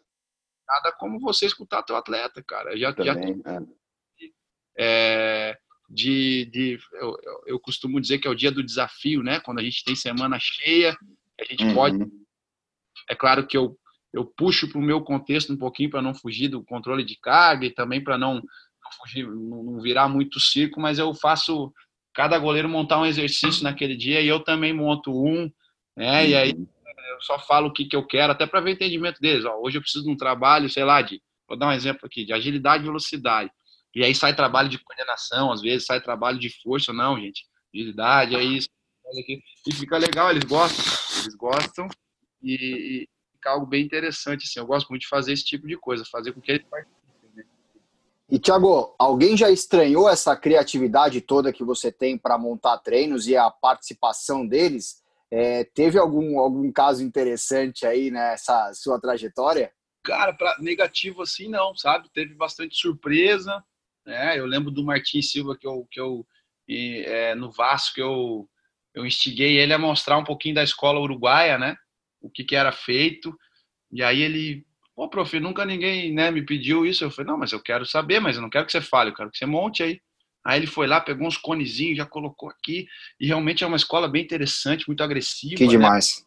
[0.68, 2.76] Nada como você escutar teu atleta, cara.
[2.76, 3.60] Já, Também, já é.
[4.76, 9.40] É, de, de eu, eu, costumo dizer que é o dia do desafio, né?
[9.40, 10.96] Quando a gente tem semana cheia,
[11.40, 11.74] a gente uhum.
[11.74, 11.98] pode.
[13.08, 13.78] É claro que eu
[14.14, 17.66] eu puxo para o meu contexto um pouquinho para não fugir do controle de carga
[17.66, 21.72] e também para não, não, fugir, não virar muito circo, mas eu faço
[22.14, 25.50] cada goleiro montar um exercício naquele dia e eu também monto um,
[25.96, 26.28] né?
[26.28, 26.66] E aí uhum.
[27.12, 29.44] eu só falo o que, que eu quero, até para ver o entendimento deles.
[29.44, 32.24] Ó, hoje eu preciso de um trabalho, sei lá, de, vou dar um exemplo aqui,
[32.24, 33.50] de agilidade e velocidade.
[33.94, 37.44] E aí sai trabalho de coordenação, às vezes sai trabalho de força, não, gente.
[37.72, 38.60] Agilidade, aí
[39.66, 40.84] e fica legal, eles gostam,
[41.20, 41.88] eles gostam.
[42.42, 44.44] E, fica algo bem interessante.
[44.44, 44.58] Assim.
[44.58, 47.03] Eu gosto muito de fazer esse tipo de coisa, fazer com que eles participem.
[48.30, 53.36] E, Thiago, alguém já estranhou essa criatividade toda que você tem para montar treinos e
[53.36, 55.02] a participação deles?
[55.30, 59.72] É, teve algum, algum caso interessante aí nessa sua trajetória?
[60.02, 62.08] Cara, pra, negativo assim não, sabe?
[62.12, 63.62] Teve bastante surpresa.
[64.06, 64.38] Né?
[64.38, 66.26] Eu lembro do Martins Silva que eu, que eu
[66.66, 68.48] e, é, no Vasco eu,
[68.94, 71.76] eu instiguei ele a mostrar um pouquinho da escola uruguaia, né?
[72.24, 73.38] o que, que era feito.
[73.92, 77.04] E aí ele, pô, prof, nunca ninguém né, me pediu isso.
[77.04, 79.14] Eu falei, não, mas eu quero saber, mas eu não quero que você fale, eu
[79.14, 80.00] quero que você monte aí.
[80.46, 82.86] Aí ele foi lá, pegou uns conezinhos, já colocou aqui,
[83.18, 85.56] e realmente é uma escola bem interessante, muito agressiva.
[85.56, 85.70] Que né?
[85.70, 86.18] demais.
[86.18, 86.26] Né?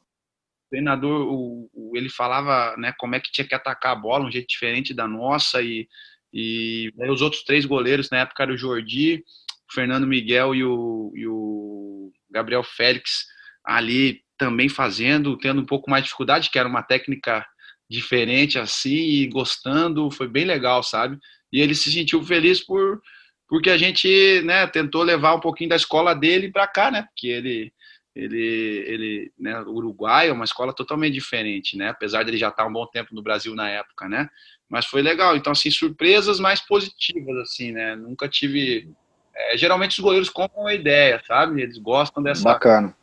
[0.65, 4.25] O treinador, o, o, ele falava né, como é que tinha que atacar a bola,
[4.25, 5.87] um jeito diferente da nossa, e,
[6.33, 9.23] e os outros três goleiros na época eram o Jordi,
[9.69, 13.27] o Fernando Miguel e o, e o Gabriel Félix
[13.63, 17.45] ali também fazendo, tendo um pouco mais de dificuldade, que era uma técnica
[17.89, 21.17] diferente assim, e gostando, foi bem legal, sabe?
[21.51, 23.01] E ele se sentiu feliz por
[23.49, 27.03] porque a gente, né, tentou levar um pouquinho da escola dele para cá, né?
[27.03, 27.73] Porque ele
[28.13, 31.89] ele ele, né, o Uruguai é uma escola totalmente diferente, né?
[31.89, 34.27] Apesar de ele já estar um bom tempo no Brasil na época, né?
[34.67, 35.37] Mas foi legal.
[35.37, 37.95] Então assim, surpresas mais positivas assim, né?
[37.95, 38.91] Nunca tive
[39.33, 41.61] é, geralmente os goleiros compram a ideia, sabe?
[41.61, 42.93] Eles gostam dessa Bacana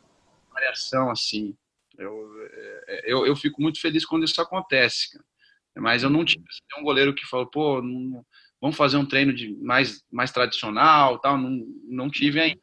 [0.55, 1.55] variação assim.
[1.97, 2.29] Eu,
[2.87, 5.11] é, eu, eu fico muito feliz quando isso acontece.
[5.11, 5.25] Cara.
[5.77, 6.43] Mas eu não tive
[6.79, 8.25] um goleiro que falou, pô, não,
[8.61, 11.37] vamos fazer um treino de mais, mais tradicional, tal.
[11.37, 12.61] Não, não tive ainda.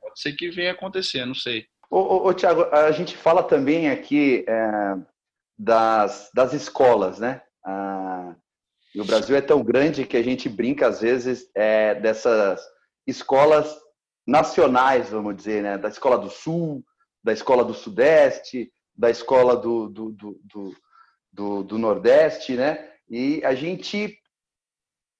[0.00, 1.66] Pode ser que venha acontecer, não sei.
[1.90, 4.94] Ô, ô, ô Tiago, a gente fala também aqui é,
[5.58, 7.42] das, das escolas, né?
[7.64, 8.34] Ah,
[8.94, 12.60] e o Brasil é tão grande que a gente brinca às vezes é, dessas
[13.06, 13.74] escolas
[14.26, 15.78] nacionais, vamos dizer, né?
[15.78, 16.84] Da escola do Sul,
[17.28, 20.74] da escola do Sudeste, da escola do, do, do,
[21.30, 22.90] do, do Nordeste, né?
[23.06, 24.18] E a gente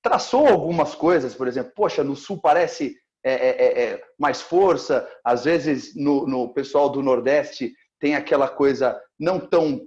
[0.02, 5.06] traçou algumas coisas, por exemplo, poxa, no Sul parece é, é, é, é mais força,
[5.22, 9.86] às vezes no, no pessoal do Nordeste tem aquela coisa não tão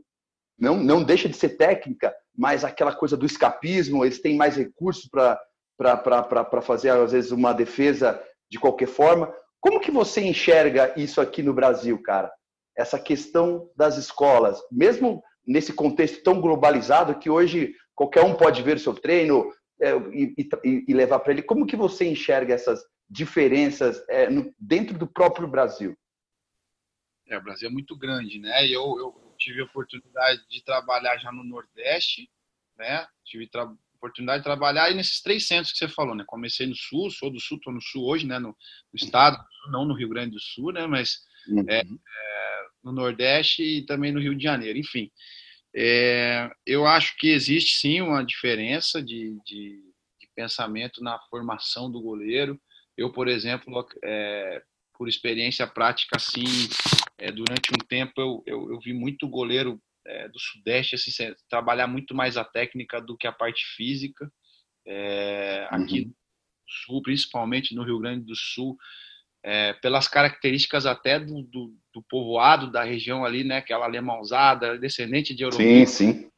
[0.60, 5.10] não, não deixa de ser técnica, mas aquela coisa do escapismo, eles têm mais recursos
[5.10, 9.34] para fazer, às vezes, uma defesa de qualquer forma.
[9.62, 12.34] Como que você enxerga isso aqui no Brasil, cara?
[12.76, 18.80] Essa questão das escolas, mesmo nesse contexto tão globalizado que hoje qualquer um pode ver
[18.80, 21.44] seu treino é, e, e, e, levar para ele.
[21.44, 25.96] Como que você enxerga essas diferenças é, no, dentro do próprio Brasil?
[27.28, 28.66] É, o Brasil é muito grande, né?
[28.66, 32.30] Eu, eu tive a oportunidade de trabalhar já no Nordeste,
[32.78, 33.08] né?
[33.24, 36.24] Tive tra oportunidade de trabalhar aí nesses três centros que você falou, né?
[36.26, 38.40] Comecei no Sul, sou do Sul, estou no Sul hoje, né?
[38.40, 38.56] No, no,
[38.96, 39.38] estado,
[39.72, 40.88] não no Rio Grande do Sul, né?
[40.88, 41.64] Mas uhum.
[41.70, 45.12] é, é, no Nordeste e também no Rio de Janeiro, enfim.
[45.74, 49.80] É, eu acho que existe sim uma diferença de, de,
[50.20, 52.60] de, pensamento na formação do goleiro.
[52.98, 54.62] Eu, por exemplo, é,
[54.98, 56.44] por experiência prática, assim,
[57.18, 61.88] é, durante um tempo eu, eu, eu vi muito goleiro é, do Sudeste assim, trabalhar
[61.88, 64.32] muito mais a técnica do que a parte física.
[64.86, 66.08] É, aqui uhum.
[66.08, 66.16] no
[66.68, 68.78] Sul, principalmente no Rio Grande do Sul,
[69.44, 73.58] é, pelas características até do, do, do, povoado da região ali, né?
[73.58, 75.86] Aquela alemãozada, descendente de europeu.
[75.88, 76.32] Sim, sim.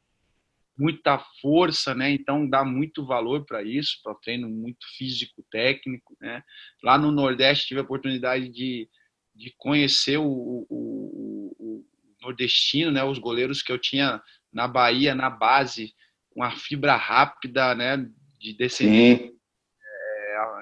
[0.76, 2.10] Muita força, né?
[2.10, 6.42] Então dá muito valor para isso, para treino muito físico, técnico, né?
[6.82, 8.88] Lá no Nordeste tive a oportunidade de,
[9.34, 11.84] de conhecer o, o, o, o
[12.24, 13.04] nordestino, né?
[13.04, 14.22] Os goleiros que eu tinha
[14.52, 15.94] na Bahia, na base,
[16.34, 18.08] uma fibra rápida, né?
[18.40, 19.32] De descendência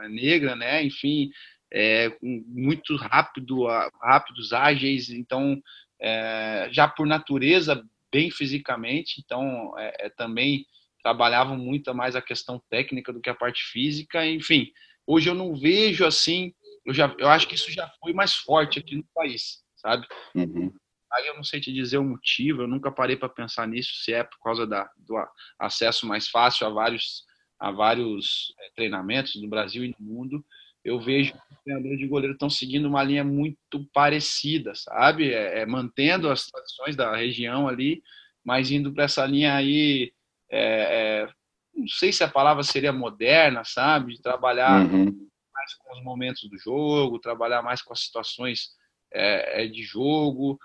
[0.05, 0.85] é, negra, né?
[0.85, 1.31] Enfim,
[1.73, 3.67] é, muito rápido,
[4.01, 5.61] rápidos, ágeis, então
[6.01, 9.73] é, já por natureza bem fisicamente, então
[10.19, 10.67] também
[11.03, 14.71] trabalhavam muito mais a questão técnica do que a parte física, enfim.
[15.07, 16.55] Hoje eu não vejo assim,
[16.85, 20.07] eu já, eu acho que isso já foi mais forte aqui no país, sabe?
[20.35, 20.73] Uhum.
[21.15, 24.13] Aí eu não sei te dizer o motivo, eu nunca parei para pensar nisso, se
[24.13, 25.15] é por causa da, do
[25.59, 27.25] acesso mais fácil a vários
[27.61, 30.45] a vários é, treinamentos no Brasil e no mundo,
[30.85, 35.33] eu vejo que os treinadores de goleiro estão seguindo uma linha muito parecida, sabe?
[35.33, 38.03] É, é, mantendo as tradições da região ali,
[38.45, 40.13] mas indo para essa linha aí,
[40.51, 41.29] é, é,
[41.75, 44.15] não sei se a palavra seria moderna, sabe?
[44.15, 45.29] De trabalhar uhum.
[45.55, 48.71] mais com os momentos do jogo, trabalhar mais com as situações
[49.13, 50.59] é, é, de jogo,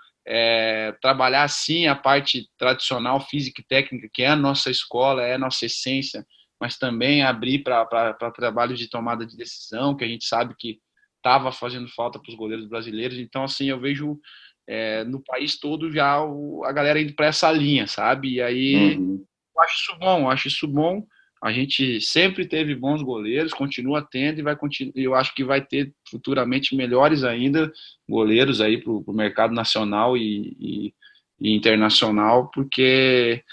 [1.00, 5.38] trabalhar sim a parte tradicional, física e técnica, que é a nossa escola, é a
[5.38, 6.26] nossa essência,
[6.60, 10.78] mas também abrir para trabalho de tomada de decisão, que a gente sabe que
[11.16, 13.18] estava fazendo falta para os goleiros brasileiros.
[13.18, 14.18] Então, assim, eu vejo
[14.66, 18.34] é, no país todo já o, a galera indo para essa linha, sabe?
[18.34, 19.24] E aí uhum.
[19.56, 21.06] eu acho isso bom, eu acho isso bom.
[21.42, 24.92] A gente sempre teve bons goleiros, continua tendo e vai continuar.
[24.96, 27.72] Eu acho que vai ter futuramente melhores ainda
[28.08, 30.94] goleiros aí para o mercado nacional e, e,
[31.40, 33.44] e internacional, porque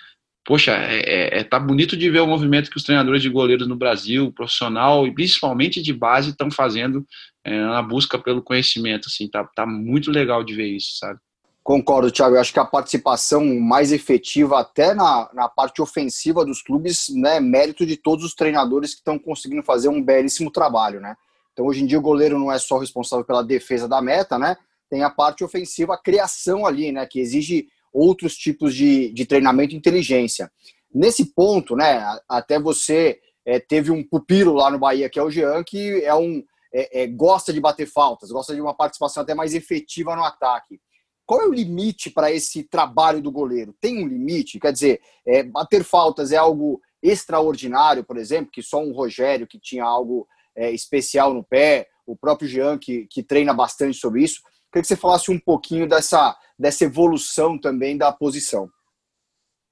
[0.45, 3.67] poxa, é, é, é, tá bonito de ver o movimento que os treinadores de goleiros
[3.67, 7.05] no Brasil, profissional e principalmente de base, estão fazendo
[7.43, 9.07] é, na busca pelo conhecimento.
[9.07, 11.19] Assim, tá, tá muito legal de ver isso, sabe?
[11.66, 12.36] Concordo, Thiago.
[12.36, 17.38] Eu acho que a participação mais efetiva, até na, na parte ofensiva dos clubes, né,
[17.38, 21.18] é mérito de todos os treinadores que estão conseguindo fazer um belíssimo trabalho, né?
[21.51, 24.55] Então, hoje em dia, o goleiro não é só responsável pela defesa da meta, né?
[24.91, 27.03] Tem a parte ofensiva, a criação ali, né?
[27.07, 30.51] Que exige outros tipos de, de treinamento e inteligência.
[30.93, 35.32] Nesse ponto, né, até você é, teve um pupilo lá no Bahia, que é o
[35.32, 39.34] Jean, que é um, é, é, gosta de bater faltas, gosta de uma participação até
[39.34, 40.80] mais efetiva no ataque.
[41.26, 43.76] Qual é o limite para esse trabalho do goleiro?
[43.82, 44.59] Tem um limite?
[44.59, 49.59] Quer dizer, é, bater faltas é algo extraordinário, por exemplo, que só um Rogério que
[49.59, 54.41] tinha algo é, especial no pé, o próprio Jean que, que treina bastante sobre isso.
[54.71, 58.69] Queria que você falasse um pouquinho dessa, dessa evolução também da posição.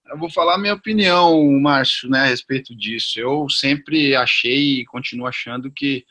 [0.10, 3.20] Eu vou falar minha opinião, Márcio, né, a respeito disso.
[3.20, 6.06] Eu sempre achei e continuo achando que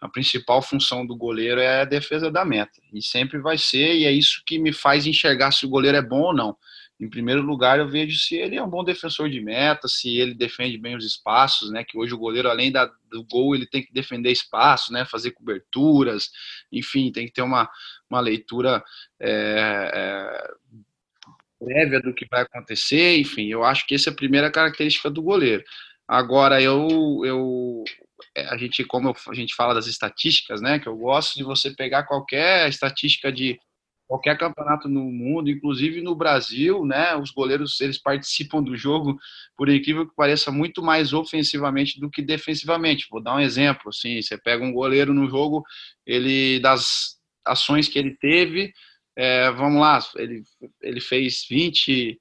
[0.00, 2.80] a principal função do goleiro é a defesa da meta.
[2.92, 6.02] E sempre vai ser, e é isso que me faz enxergar se o goleiro é
[6.02, 6.56] bom ou não.
[6.98, 10.34] Em primeiro lugar, eu vejo se ele é um bom defensor de meta, se ele
[10.34, 11.82] defende bem os espaços, né?
[11.82, 15.06] Que hoje o goleiro, além da, do gol, ele tem que defender espaço, né?
[15.06, 16.30] Fazer coberturas,
[16.70, 17.70] enfim, tem que ter uma,
[18.08, 18.82] uma leitura
[19.18, 20.50] é, é,
[21.58, 25.22] prévia do que vai acontecer, enfim, eu acho que essa é a primeira característica do
[25.22, 25.62] goleiro.
[26.08, 27.84] Agora, eu, eu
[28.36, 30.78] a gente, como a gente fala das estatísticas, né?
[30.78, 33.58] Que eu gosto de você pegar qualquer estatística de
[34.10, 37.14] qualquer campeonato no mundo, inclusive no Brasil, né?
[37.14, 39.16] Os goleiros eles participam do jogo,
[39.56, 43.06] por incrível que pareça, muito mais ofensivamente do que defensivamente.
[43.08, 45.62] Vou dar um exemplo, assim, você pega um goleiro no jogo,
[46.04, 48.72] ele das ações que ele teve,
[49.16, 50.42] é, vamos lá, ele,
[50.82, 52.20] ele fez 20,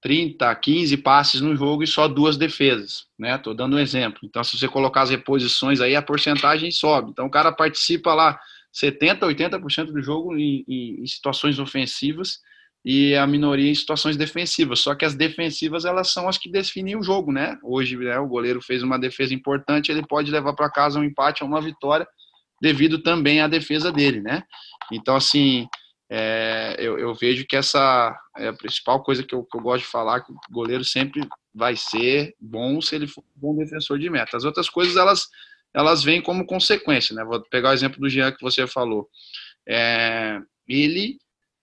[0.00, 3.36] 30, 15 passes no jogo e só duas defesas, né?
[3.36, 4.20] Tô dando um exemplo.
[4.24, 7.10] Então, se você colocar as reposições aí, a porcentagem sobe.
[7.10, 8.38] Então, o cara participa lá
[8.72, 12.38] 70, 80% do jogo em, em, em, situações ofensivas
[12.82, 14.80] e a minoria em situações defensivas.
[14.80, 17.58] Só que as defensivas, elas são as que definem o jogo, né?
[17.62, 21.42] Hoje, né, o goleiro fez uma defesa importante, ele pode levar para casa um empate
[21.42, 22.06] ou uma vitória
[22.60, 24.42] devido também à defesa dele, né?
[24.92, 25.68] Então, assim,
[26.12, 29.84] é, eu, eu, vejo que essa é a principal coisa que eu, que eu, gosto
[29.84, 31.20] de falar, que o goleiro sempre
[31.54, 34.36] vai ser bom se ele for um bom defensor de meta.
[34.36, 35.28] As outras coisas, elas,
[35.72, 37.24] elas vêm como consequência, né?
[37.24, 39.08] Vou pegar o exemplo do Jean que você falou.
[39.68, 41.16] É, ele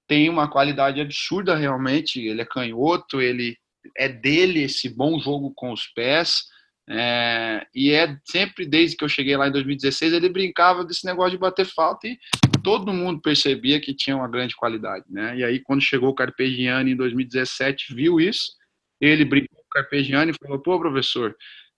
[0.08, 3.58] tem uma qualidade absurda realmente, ele é canhoto, ele
[3.98, 6.46] é dele esse bom jogo com os pés,
[6.90, 11.32] é, e é sempre desde que eu cheguei lá em 2016, ele brincava desse negócio
[11.32, 12.18] de bater falta e
[12.64, 15.38] todo mundo percebia que tinha uma grande qualidade, né?
[15.38, 18.54] E aí quando chegou o Carpegiani em 2017, viu isso,
[19.02, 21.36] ele brincou com o Carpegiani e falou: "Pô, professor,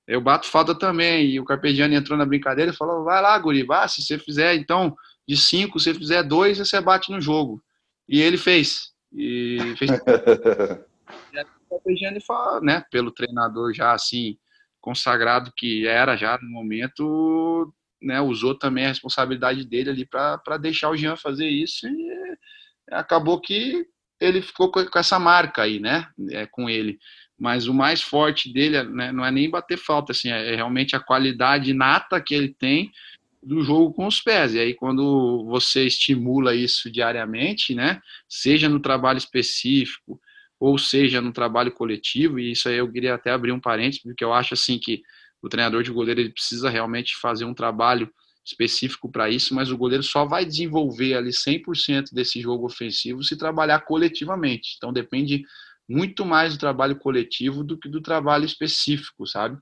[0.07, 1.31] eu bato falta também".
[1.31, 4.53] E o Carpegiani entrou na brincadeira e falou: "Vai lá, guri, vá, se você fizer
[4.55, 4.95] então
[5.27, 7.63] de cinco, se você fizer dois, você bate no jogo".
[8.07, 8.91] E ele fez.
[9.11, 9.89] E fez.
[11.33, 14.37] e aí, o Carpegiani falou, né, pelo treinador já assim,
[14.81, 20.89] consagrado que era já no momento, né, usou também a responsabilidade dele ali para deixar
[20.89, 22.37] o Jean fazer isso e
[22.89, 23.85] acabou que
[24.19, 26.99] ele ficou com essa marca aí, né, é, com ele.
[27.37, 30.99] Mas o mais forte dele né, não é nem bater falta, assim, é realmente a
[30.99, 32.91] qualidade nata que ele tem
[33.41, 34.53] do jogo com os pés.
[34.53, 40.19] E aí, quando você estimula isso diariamente, né, seja no trabalho específico,
[40.59, 44.23] ou seja no trabalho coletivo, e isso aí eu queria até abrir um parênteses, porque
[44.23, 45.01] eu acho assim que
[45.41, 48.11] o treinador de goleiro ele precisa realmente fazer um trabalho
[48.45, 53.37] específico para isso, mas o goleiro só vai desenvolver ali 100% desse jogo ofensivo se
[53.37, 54.75] trabalhar coletivamente.
[54.77, 55.43] Então depende
[55.87, 59.57] muito mais do trabalho coletivo do que do trabalho específico, sabe?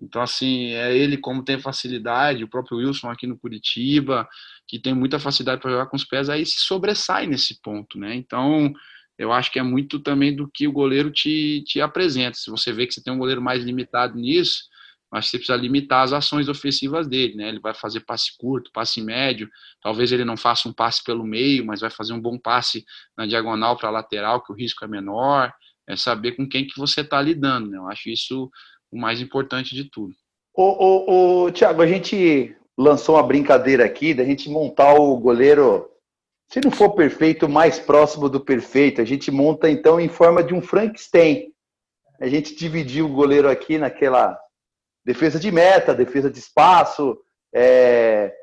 [0.00, 4.28] Então, assim, é ele como tem facilidade, o próprio Wilson aqui no Curitiba,
[4.66, 8.14] que tem muita facilidade para jogar com os pés, aí se sobressai nesse ponto, né?
[8.14, 8.72] Então,
[9.18, 12.38] eu acho que é muito também do que o goleiro te, te apresenta.
[12.38, 14.62] Se você vê que você tem um goleiro mais limitado nisso,
[15.10, 17.48] mas você precisa limitar as ações ofensivas dele, né?
[17.48, 19.48] Ele vai fazer passe curto, passe médio,
[19.82, 22.84] talvez ele não faça um passe pelo meio, mas vai fazer um bom passe
[23.16, 25.52] na diagonal para a lateral, que o risco é menor.
[25.88, 27.78] É saber com quem que você está lidando, né?
[27.78, 28.50] Eu acho isso
[28.92, 30.14] o mais importante de tudo.
[30.54, 35.88] Ô, ô, ô Tiago, a gente lançou uma brincadeira aqui da gente montar o goleiro
[36.48, 40.54] se não for perfeito, mais próximo do perfeito, a gente monta então em forma de
[40.54, 41.52] um Frankenstein.
[42.18, 44.38] A gente dividiu o goleiro aqui naquela
[45.04, 47.18] defesa de meta, defesa de espaço,
[47.54, 48.34] é,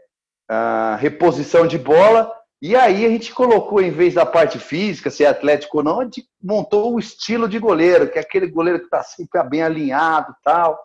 [1.00, 2.32] reposição de bola.
[2.62, 6.00] E aí a gente colocou, em vez da parte física, se é atlético ou não,
[6.00, 9.64] a gente montou o estilo de goleiro, que é aquele goleiro que está sempre bem
[9.64, 10.80] alinhado tal.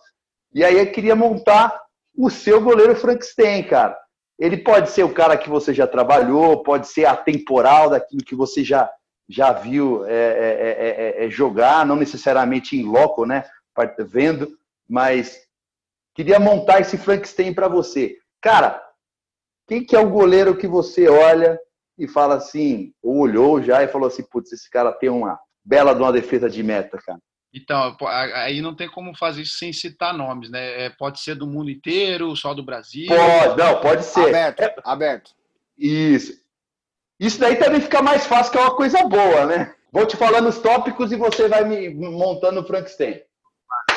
[0.55, 1.81] E aí eu queria montar
[2.17, 3.97] o seu goleiro Frankenstein, cara.
[4.41, 8.65] Ele pode ser o cara que você já trabalhou, pode ser atemporal daquilo que você
[8.65, 8.91] já,
[9.29, 13.45] já viu é, é, é, jogar, não necessariamente em loco, né?
[14.01, 15.39] Vendo, mas
[16.15, 18.17] queria montar esse Frankenstein para você.
[18.41, 18.83] Cara,
[19.69, 21.61] quem que é o goleiro que você olha
[21.99, 25.95] e fala assim, ou olhou já e falou assim, putz, esse cara tem uma bela
[25.95, 27.21] de uma defesa de meta, cara?
[27.53, 27.97] Então,
[28.35, 30.85] aí não tem como fazer isso sem citar nomes, né?
[30.85, 33.09] É, pode ser do mundo inteiro, só do Brasil.
[33.09, 34.29] Pode, não, pode ser.
[34.29, 35.31] Aberto, é, aberto.
[35.77, 36.41] Isso.
[37.19, 39.75] Isso daí também fica mais fácil, que é uma coisa boa, né?
[39.93, 43.21] Vou te falando os tópicos e você vai me montando o Frankenstein.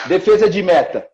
[0.08, 1.08] Defesa de meta.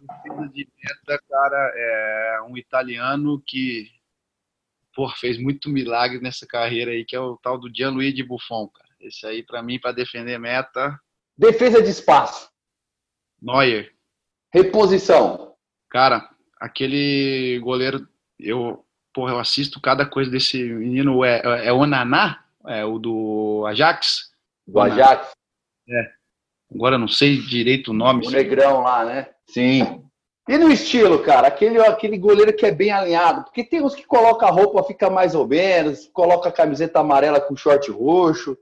[0.00, 3.90] Defesa de meta, cara, é um italiano que
[4.94, 8.88] por, fez muito milagre nessa carreira aí, que é o tal do Gianluigi Buffon, cara.
[9.00, 10.98] Esse aí, para mim, para defender meta,
[11.36, 12.50] Defesa de espaço.
[13.40, 13.92] Neuer.
[14.52, 15.54] Reposição.
[15.90, 16.28] Cara,
[16.60, 18.06] aquele goleiro,
[18.38, 21.24] eu, porra, eu assisto cada coisa desse menino.
[21.24, 22.44] É, é o Naná?
[22.66, 24.30] É o do Ajax?
[24.66, 25.32] Do Ajax?
[25.88, 26.12] É.
[26.74, 28.26] Agora não sei direito o nome.
[28.26, 29.28] O negrão lá, né?
[29.48, 30.02] Sim.
[30.48, 34.04] E no estilo, cara, aquele, aquele goleiro que é bem alinhado, porque tem uns que
[34.04, 38.56] coloca a roupa, fica mais ou menos, coloca a camiseta amarela com short roxo.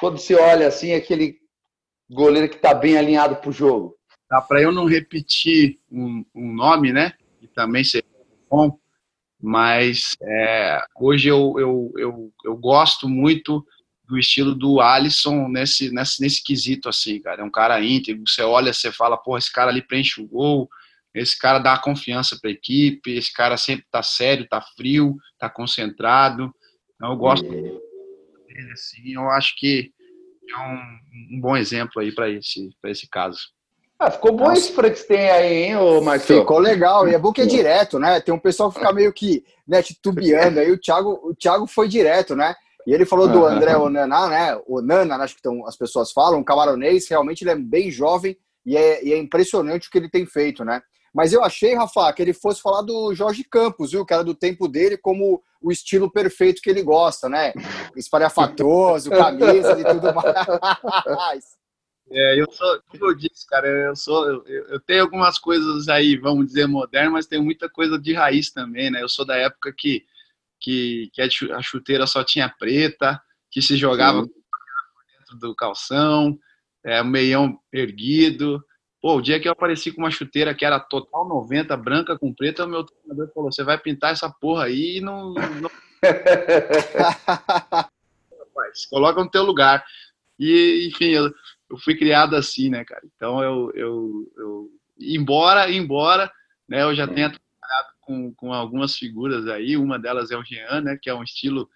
[0.00, 1.38] Quando você olha assim, aquele
[2.14, 3.96] goleiro que está bem alinhado para o jogo?
[4.28, 7.12] Tá, para eu não repetir um, um, nome, né?
[7.40, 8.08] Que também seria
[8.48, 8.78] bom,
[9.40, 13.64] mas é, hoje eu, eu, eu, eu gosto muito
[14.04, 17.42] do estilo do Alisson nesse, nesse, nesse quesito, assim, cara.
[17.42, 20.68] É um cara íntegro, você olha, você fala, porra, esse cara ali preenche o gol,
[21.14, 25.48] esse cara dá confiança para a equipe, esse cara sempre tá sério, tá frio, tá
[25.48, 26.52] concentrado.
[26.94, 29.92] Então eu gosto ele, assim, eu acho que
[30.52, 33.38] é um, um bom exemplo aí para esse, esse caso.
[33.98, 34.60] Ah, ficou bom Nossa.
[34.60, 36.40] esse Frankenstein aí, hein, ô Marcelo?
[36.40, 38.18] Ficou legal, e é bom que é direto, né?
[38.18, 41.86] Tem um pessoal que fica meio que né, titubeando, aí o Thiago, o Thiago foi
[41.86, 42.54] direto, né?
[42.86, 44.60] E ele falou do André Onana, né?
[44.66, 48.36] O Nana, acho que tão, as pessoas falam, um camaronês, realmente ele é bem jovem
[48.64, 50.80] e é, e é impressionante o que ele tem feito, né?
[51.12, 54.06] Mas eu achei, Rafa, que ele fosse falar do Jorge Campos, viu?
[54.06, 57.52] Que era do tempo dele, como o estilo perfeito que ele gosta, né?
[57.94, 61.60] Espalhafatoso, camisa e tudo mais.
[62.10, 66.16] É, eu sou, como eu disse, cara, eu sou, eu, eu, tenho algumas coisas aí,
[66.16, 69.00] vamos dizer, modernas, mas tem muita coisa de raiz também, né?
[69.00, 70.04] Eu sou da época que,
[70.60, 76.36] que, que a chuteira só tinha preta, que se jogava dentro do calção,
[76.84, 78.64] é, o meião erguido.
[79.00, 82.34] Pô, o dia que eu apareci com uma chuteira que era total 90, branca com
[82.34, 85.32] preta, o meu treinador falou: você vai pintar essa porra aí e não.
[85.32, 85.70] não...
[88.38, 89.84] Rapaz, coloca no teu lugar.
[90.38, 91.32] E, enfim, eu,
[91.70, 93.02] eu fui criado assim, né, cara?
[93.16, 96.30] Então eu, eu, eu embora, embora,
[96.68, 100.82] né, eu já tenha trabalhado com, com algumas figuras aí, uma delas é o Jean,
[100.82, 101.68] né, que é um estilo,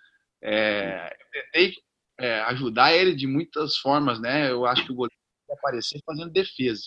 [0.43, 1.75] é, eu tentei
[2.18, 5.16] é, ajudar ele de muitas formas, né, eu acho que o goleiro
[5.47, 6.85] tem que aparecer fazendo defesa.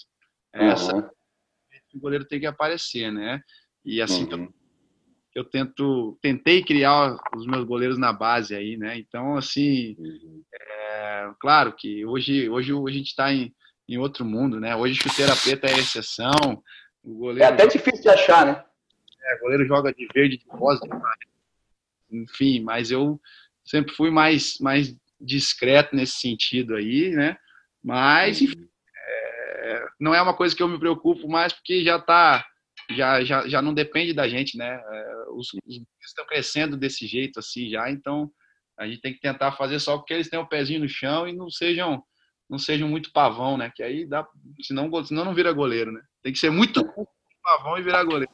[0.53, 1.09] Essa uhum.
[1.95, 3.41] o goleiro tem que aparecer, né,
[3.85, 4.51] e assim uhum.
[5.35, 10.43] eu, tento, tentei criar os meus goleiros na base aí, né, então assim, uhum.
[10.97, 13.53] É, claro que hoje, hoje a gente está em,
[13.87, 14.75] em outro mundo, né?
[14.75, 16.63] Hoje chuteira preta é exceção.
[17.03, 18.63] O goleiro é até difícil de achar, né?
[19.21, 20.81] É, o goleiro joga de verde, de rosa,
[22.11, 23.19] enfim, mas eu
[23.63, 27.37] sempre fui mais, mais discreto nesse sentido aí, né?
[27.83, 28.67] Mas, enfim,
[29.67, 32.45] é, não é uma coisa que eu me preocupo mais porque já tá,
[32.91, 34.81] já, já, já não depende da gente, né?
[34.81, 38.31] É, os, os estão crescendo desse jeito assim já, então
[38.79, 41.35] a gente tem que tentar fazer só porque eles têm o pezinho no chão e
[41.35, 42.03] não sejam
[42.49, 43.71] não sejam muito pavão, né?
[43.75, 44.25] Que aí dá,
[44.61, 46.01] senão, senão não vira goleiro, né?
[46.23, 46.81] Tem que ser muito
[47.43, 48.31] pavão e virar goleiro.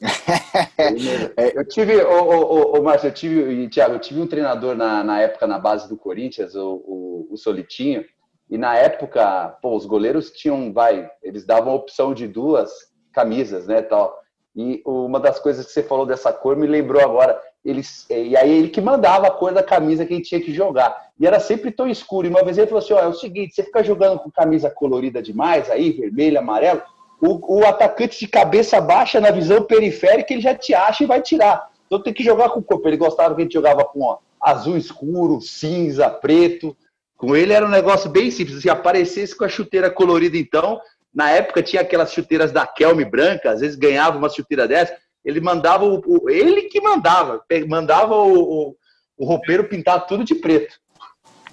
[1.38, 5.02] É, eu tive, o, o, o, Márcio, eu tive, Thiago, eu tive um treinador na,
[5.02, 8.04] na época na base do Corinthians, o, o, o Solitinho,
[8.48, 12.70] e na época, pô, os goleiros tinham, vai, eles davam a opção de duas
[13.12, 14.16] camisas, né, tal.
[14.54, 18.50] E uma das coisas que você falou dessa cor me lembrou agora eles, e aí
[18.50, 21.10] ele que mandava a cor da camisa que gente tinha que jogar.
[21.18, 22.26] E era sempre tão escuro.
[22.26, 24.70] E uma vez ele falou assim: ó, é o seguinte, você fica jogando com camisa
[24.70, 26.80] colorida demais, aí, vermelho, amarelo,
[27.20, 31.20] o, o atacante de cabeça baixa na visão periférica, ele já te acha e vai
[31.20, 31.68] tirar.
[31.86, 32.86] Então tem que jogar com corpo.
[32.88, 36.76] Ele gostava que a gente jogava com ó, azul escuro, cinza, preto.
[37.16, 38.60] Com ele era um negócio bem simples.
[38.60, 40.80] Se aparecesse com a chuteira colorida, então,
[41.14, 44.96] na época tinha aquelas chuteiras da Kelme branca, às vezes ganhava uma chuteira dessa
[45.26, 48.76] ele mandava o, ele que mandava, mandava o, o,
[49.16, 50.78] o, roupeiro pintar tudo de preto.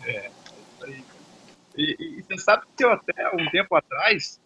[0.05, 0.29] É,
[1.75, 4.39] e, e, você sabe que eu até um tempo atrás,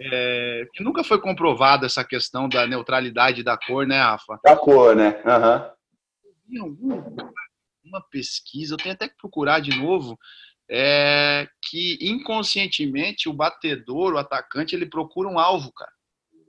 [0.00, 4.40] é, que nunca foi comprovada essa questão da neutralidade da cor, né, Rafa?
[4.42, 5.20] Da cor, né?
[5.22, 6.56] Uhum.
[6.56, 10.18] Em alguma pesquisa, eu tenho até que procurar de novo,
[10.70, 15.92] é, que inconscientemente o batedor, o atacante, ele procura um alvo, cara.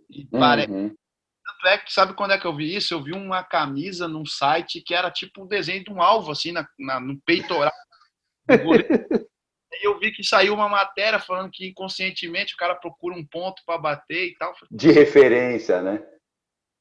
[0.09, 0.39] E uhum.
[0.39, 2.93] parece, tanto é que, sabe quando é que eu vi isso?
[2.93, 6.51] Eu vi uma camisa num site que era tipo um desenho de um alvo, assim,
[6.51, 7.71] na, na no peitoral.
[9.73, 13.61] e eu vi que saiu uma matéria falando que inconscientemente o cara procura um ponto
[13.65, 14.53] para bater e tal.
[14.69, 16.03] De referência, né?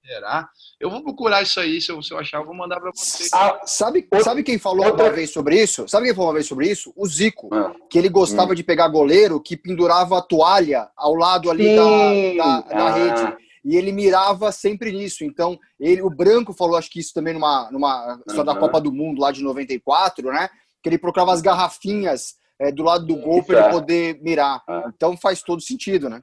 [0.05, 0.49] Será?
[0.81, 3.29] Eu vou procurar isso aí, se eu, se eu achar, eu vou mandar para você.
[3.33, 5.05] Ah, sabe, sabe quem falou Outra...
[5.05, 5.87] uma vez sobre isso?
[5.87, 6.93] Sabe quem falou uma vez sobre isso?
[6.97, 7.49] O Zico.
[7.55, 7.73] Ah.
[7.89, 8.55] Que ele gostava hum.
[8.55, 12.91] de pegar goleiro que pendurava a toalha ao lado ali da, da, da ah.
[12.91, 15.25] rede e ele mirava sempre nisso.
[15.25, 18.45] Então, ele, o Branco falou, acho que isso também numa, numa só uhum.
[18.45, 20.49] da Copa do Mundo lá de 94, né?
[20.83, 24.63] Que ele procurava as garrafinhas é, do lado do gol para ele poder mirar.
[24.69, 24.83] Uhum.
[24.95, 26.23] Então faz todo sentido, né?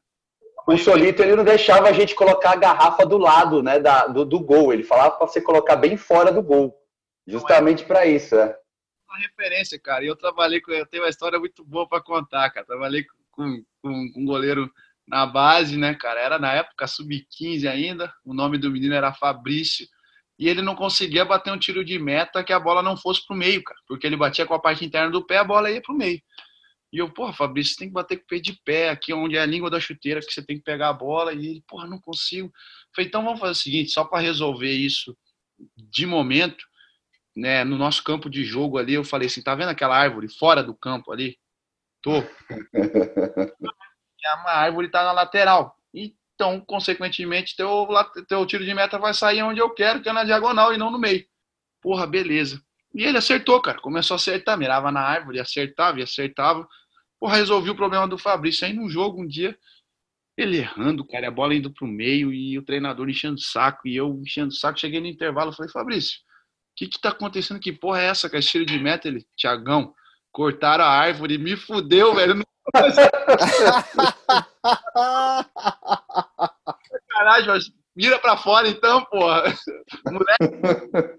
[0.71, 4.23] O Solito ele não deixava a gente colocar a garrafa do lado, né, da, do,
[4.23, 4.71] do gol.
[4.71, 6.75] Ele falava para você colocar bem fora do gol,
[7.27, 8.55] justamente para isso, é.
[9.09, 10.03] Uma referência, cara.
[10.03, 12.67] E eu trabalhei com, eu tenho uma história muito boa para contar, cara.
[12.67, 14.71] Trabalhei com, com, com um goleiro
[15.07, 16.19] na base, né, cara?
[16.21, 18.13] Era na época sub-15 ainda.
[18.23, 19.87] O nome do menino era Fabrício.
[20.37, 23.35] E ele não conseguia bater um tiro de meta que a bola não fosse pro
[23.35, 23.79] meio, cara.
[23.87, 26.21] Porque ele batia com a parte interna do pé, a bola ia pro meio.
[26.91, 29.37] E eu, porra, Fabrício, você tem que bater com o pé de pé, aqui onde
[29.37, 31.33] é a língua da chuteira, que você tem que pegar a bola.
[31.33, 32.51] E ele, porra, não consigo.
[32.95, 35.15] falei, então vamos fazer o seguinte, só para resolver isso
[35.75, 36.65] de momento,
[37.35, 40.63] né, no nosso campo de jogo ali, eu falei assim, tá vendo aquela árvore fora
[40.63, 41.37] do campo ali?
[42.01, 42.23] Tô.
[44.41, 45.75] uma árvore está na lateral.
[45.93, 47.87] Então, consequentemente, teu,
[48.27, 50.89] teu tiro de meta vai sair onde eu quero, que é na diagonal e não
[50.89, 51.25] no meio.
[51.81, 52.61] Porra, beleza.
[52.93, 53.79] E ele acertou, cara.
[53.79, 56.67] Começou a acertar, mirava na árvore, acertava e acertava.
[57.19, 58.65] Porra, resolvi o problema do Fabrício.
[58.65, 59.57] Aí no jogo, um dia,
[60.37, 63.87] ele errando, cara, a bola indo pro meio e o treinador enchendo o saco.
[63.87, 66.23] E eu enchendo o saco, cheguei no intervalo, falei, Fabrício, o
[66.75, 67.59] que que tá acontecendo?
[67.59, 68.39] Que porra é essa, cara?
[68.39, 69.93] Estilo de meta, ele, Tiagão,
[70.31, 72.41] cortaram a árvore, me fudeu, velho.
[77.09, 79.43] Caralho, mas mira pra fora então, porra.
[80.05, 81.18] Moleque.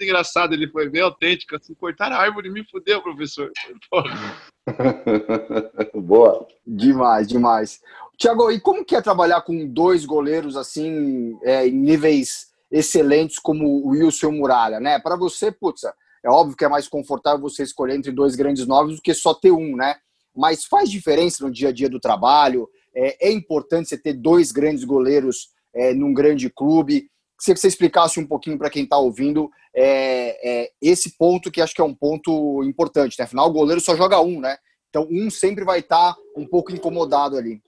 [0.00, 3.52] Muito engraçado, ele foi bem autêntico, assim, cortar a árvore me fudeu, professor.
[5.94, 6.48] Boa.
[6.66, 7.80] Demais, demais.
[8.16, 13.66] Tiago, e como que é trabalhar com dois goleiros assim, é, em níveis excelentes como
[13.66, 14.98] o Wilson e o Muralha, né?
[14.98, 15.82] Para você, putz,
[16.24, 19.34] é óbvio que é mais confortável você escolher entre dois grandes novos do que só
[19.34, 19.96] ter um, né?
[20.34, 22.66] Mas faz diferença no dia a dia do trabalho.
[22.96, 27.10] É, é importante você ter dois grandes goleiros é, num grande clube.
[27.40, 31.74] Se você explicasse um pouquinho para quem está ouvindo é, é, esse ponto que acho
[31.74, 33.24] que é um ponto importante, né?
[33.24, 34.58] Afinal, o goleiro só joga um, né?
[34.88, 37.62] Então, um sempre vai estar tá um pouco incomodado ali.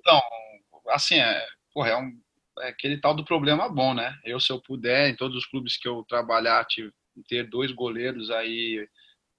[0.00, 0.20] Então,
[0.88, 2.18] assim, é, porra, é, um,
[2.60, 4.18] é aquele tal do problema bom, né?
[4.24, 6.66] Eu, se eu puder, em todos os clubes que eu trabalhar,
[7.28, 8.88] ter dois goleiros aí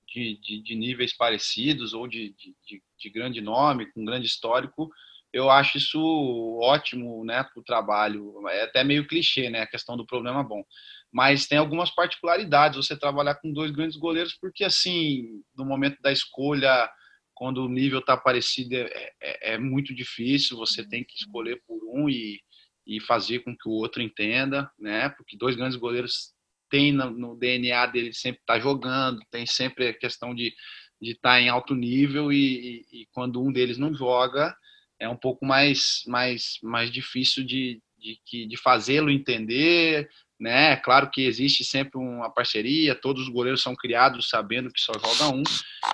[0.07, 2.33] de, de, de níveis parecidos ou de,
[2.65, 4.89] de, de, grande nome, com grande histórico,
[5.37, 8.33] eu acho isso ótimo, né, para o trabalho.
[8.49, 10.63] É até meio clichê, né, a questão do problema bom.
[11.11, 16.11] Mas tem algumas particularidades você trabalhar com dois grandes goleiros, porque assim, no momento da
[16.11, 16.89] escolha,
[17.35, 20.57] quando o nível está parecido, é, é, é, muito difícil.
[20.57, 22.41] Você tem que escolher por um e,
[22.85, 25.09] e fazer com que o outro entenda, né?
[25.09, 26.33] Porque dois grandes goleiros
[26.69, 30.53] têm no, no DNA dele sempre estar tá jogando, tem sempre a questão de
[30.99, 34.55] de estar tá em alto nível e, e, e, quando um deles não joga
[34.99, 40.75] é um pouco mais mais mais difícil de, de, de fazê-lo entender né?
[40.77, 45.35] Claro que existe sempre uma parceria, todos os goleiros são criados sabendo que só joga
[45.35, 45.43] um,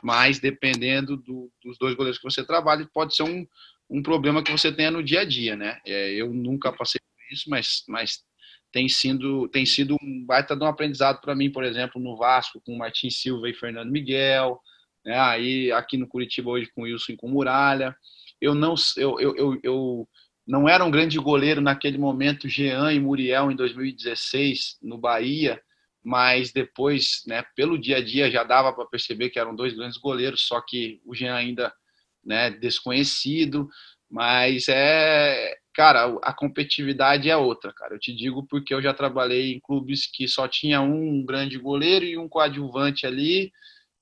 [0.02, 3.48] mas dependendo do, dos dois goleiros que você trabalha, pode ser um,
[3.90, 5.80] um problema que você tenha no dia a dia, né?
[5.86, 8.22] É, eu nunca passei por isso, mas, mas
[8.72, 12.62] tem sido, tem sido um baita de um aprendizado para mim, por exemplo, no Vasco,
[12.66, 14.60] com Martin Silva e Fernando Miguel,
[15.06, 15.18] né?
[15.18, 17.96] aí aqui no Curitiba hoje com Wilson e com Muralha.
[18.44, 20.10] Eu não, eu, eu, eu, eu
[20.46, 25.62] não era um grande goleiro naquele momento, Jean e Muriel, em 2016, no Bahia,
[26.04, 29.98] mas depois, né, pelo dia a dia, já dava para perceber que eram dois grandes
[29.98, 31.74] goleiros, só que o Jean ainda
[32.22, 33.70] né, desconhecido,
[34.12, 37.96] mas é, cara, a competitividade é outra, cara.
[37.96, 42.04] Eu te digo porque eu já trabalhei em clubes que só tinha um grande goleiro
[42.04, 43.54] e um coadjuvante ali,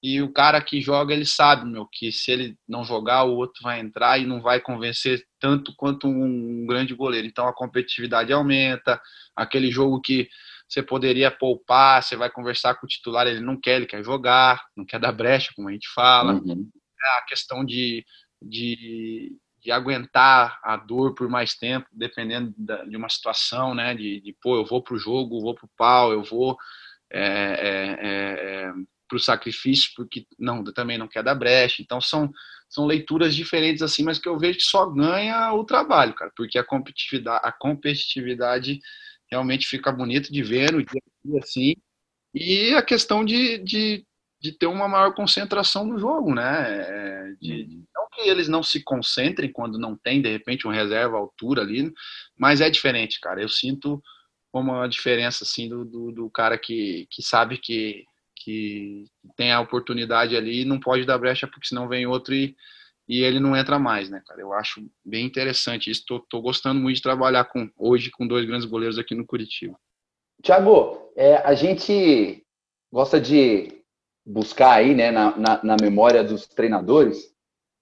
[0.04, 3.62] e o cara que joga, ele sabe, meu, que se ele não jogar, o outro
[3.62, 7.28] vai entrar e não vai convencer tanto quanto um, grande goleiro.
[7.28, 8.99] Então a competitividade aumenta,
[9.36, 10.28] aquele jogo que
[10.68, 14.64] você poderia poupar, você vai conversar com o titular, ele não quer, ele quer jogar,
[14.76, 16.34] não quer dar brecha, como a gente fala.
[16.34, 16.68] Uhum.
[17.04, 18.04] É a questão de,
[18.41, 23.93] de, de, aguentar a dor por mais tempo, dependendo da, de uma situação, né?
[23.93, 26.58] De, de, pô, eu vou pro jogo, vou pro pau, eu vou.
[27.12, 28.74] É, é, é, é
[29.12, 31.82] para o sacrifício, porque não, também não quer dar brecha.
[31.82, 32.32] Então são,
[32.70, 36.57] são leituras diferentes assim, mas que eu vejo que só ganha o trabalho, cara, porque
[36.57, 38.80] a competitividade, a competitividade
[39.30, 41.76] realmente fica bonito de ver no dia a dia assim.
[42.34, 44.05] E a questão de, de,
[44.39, 46.86] de ter uma maior concentração no jogo, né?
[46.88, 50.72] É, de, de, não que eles não se concentrem quando não tem, de repente, um
[50.72, 51.91] reserva à altura ali,
[52.38, 53.41] mas é diferente, cara.
[53.41, 54.01] Eu sinto
[54.53, 58.05] como uma diferença, assim, do, do, do cara que, que sabe que
[58.44, 62.56] que tem a oportunidade ali e não pode dar brecha porque senão vem outro e,
[63.08, 64.42] e ele não entra mais, né, cara?
[64.42, 66.04] Eu acho bem interessante isso.
[66.08, 69.78] Tô, tô gostando muito de trabalhar com hoje com dois grandes goleiros aqui no Curitiba.
[70.42, 72.44] Tiago, é, a gente
[72.92, 73.82] gosta de
[74.26, 77.32] buscar aí, né, na, na, na memória dos treinadores.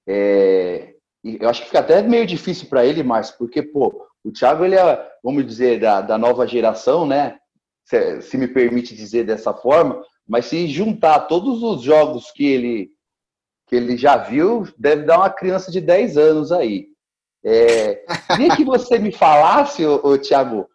[0.07, 4.65] É, eu acho que fica até meio difícil para ele, Márcio, porque, pô, o Thiago,
[4.65, 7.37] ele é, vamos dizer, da, da nova geração, né?
[7.85, 12.91] Se, se me permite dizer dessa forma, mas se juntar todos os jogos que ele,
[13.65, 16.89] que ele já viu, deve dar uma criança de 10 anos aí.
[17.43, 17.95] É,
[18.27, 20.69] queria que você me falasse, ô, ô, Thiago,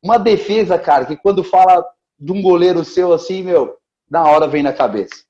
[0.00, 1.84] uma defesa, cara, que quando fala
[2.16, 3.76] de um goleiro seu assim, meu,
[4.08, 5.24] na hora vem na cabeça.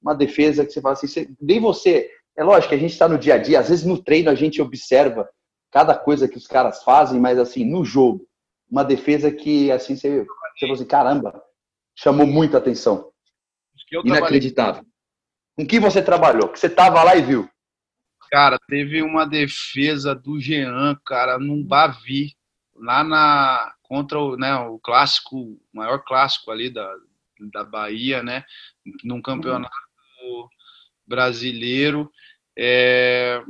[0.00, 2.08] Uma defesa que você fala assim, você, nem você.
[2.36, 4.36] É lógico que a gente está no dia a dia, às vezes no treino a
[4.36, 5.28] gente observa
[5.72, 8.24] cada coisa que os caras fazem, mas assim, no jogo,
[8.70, 11.47] uma defesa que assim você, você fala assim, caramba,
[11.98, 13.10] chamou muita atenção.
[14.04, 14.84] Inacreditável.
[15.56, 16.48] Com que você trabalhou?
[16.48, 17.50] Que você tava lá e viu?
[18.30, 22.36] Cara, teve uma defesa do Jean, cara, num Bavi,
[22.76, 26.94] lá na contra o, né, o clássico, o maior clássico ali da,
[27.52, 28.44] da Bahia, né?
[29.02, 29.72] Num campeonato
[31.06, 32.12] brasileiro.
[32.56, 33.42] É,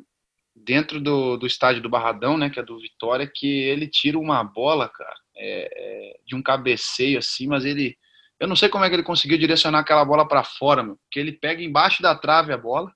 [0.55, 4.43] dentro do, do estádio do Barradão, né, que é do Vitória, que ele tira uma
[4.45, 7.99] bola, cara, é, é, de um cabeceio assim, mas ele,
[8.41, 11.19] eu não sei como é que ele conseguiu direcionar aquela bola para fora, meu, porque
[11.19, 12.93] ele pega embaixo da trave a bola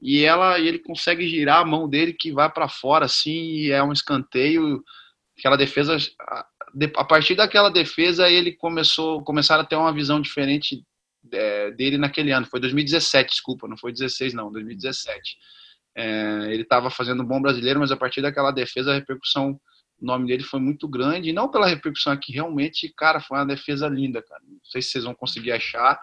[0.00, 3.70] e ela, e ele consegue girar a mão dele que vai para fora assim, e
[3.70, 4.82] é um escanteio,
[5.38, 5.96] aquela defesa,
[6.96, 10.84] a, partir daquela defesa ele começou, começaram a ter uma visão diferente
[11.32, 15.36] é, dele naquele ano, foi 2017, desculpa, não foi 16 não, 2017
[15.94, 19.60] é, ele estava fazendo um bom brasileiro, mas a partir daquela defesa a repercussão,
[20.02, 23.46] o nome dele foi muito grande, e não pela repercussão aqui, realmente, cara, foi uma
[23.46, 24.42] defesa linda, cara.
[24.46, 26.00] Não sei se vocês vão conseguir achar,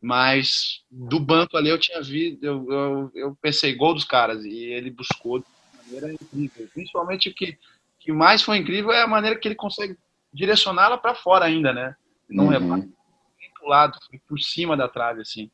[0.00, 4.64] mas do banco ali eu tinha visto, eu, eu, eu pensei gol dos caras, e
[4.64, 5.46] ele buscou de
[5.86, 6.68] maneira incrível.
[6.74, 7.56] Principalmente o que,
[7.98, 9.96] que mais foi incrível é a maneira que ele consegue
[10.32, 11.96] direcioná-la para fora ainda, né?
[12.28, 12.50] Não uhum.
[12.50, 15.50] repara, nem pro lado, foi por cima da trave, assim.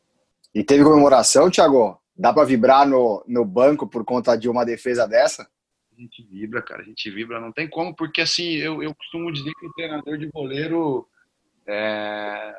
[0.53, 2.01] E teve comemoração, Thiago?
[2.17, 5.49] Dá para vibrar no, no banco por conta de uma defesa dessa?
[5.97, 9.33] A gente vibra, cara, a gente vibra, não tem como, porque assim, eu, eu costumo
[9.33, 11.09] dizer que o treinador de goleiro
[11.67, 12.55] é,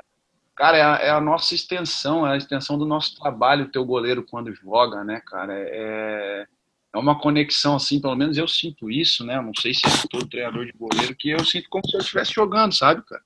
[0.56, 3.86] cara, é a, é a, nossa extensão, é a extensão do nosso trabalho, o teu
[3.86, 5.54] goleiro quando joga, né, cara?
[5.56, 6.48] É,
[6.94, 9.40] é uma conexão, assim, pelo menos eu sinto isso, né?
[9.40, 12.34] Não sei se é todo treinador de goleiro, que eu sinto como se eu estivesse
[12.34, 13.22] jogando, sabe, cara?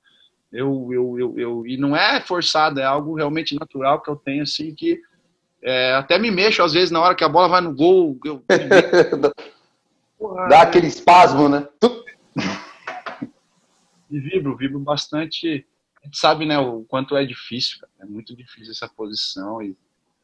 [0.51, 4.43] Eu, eu, eu, eu, e não é forçado, é algo realmente natural que eu tenho,
[4.43, 5.01] assim, que
[5.63, 8.19] é, até me mexo às vezes na hora que a bola vai no gol.
[8.25, 8.43] Eu...
[10.21, 11.67] Porra, Dá aquele espasmo, né?
[14.11, 15.65] E vibro, vibro bastante.
[15.99, 17.91] A gente sabe, né, o quanto é difícil, cara.
[18.01, 19.75] é muito difícil essa posição e,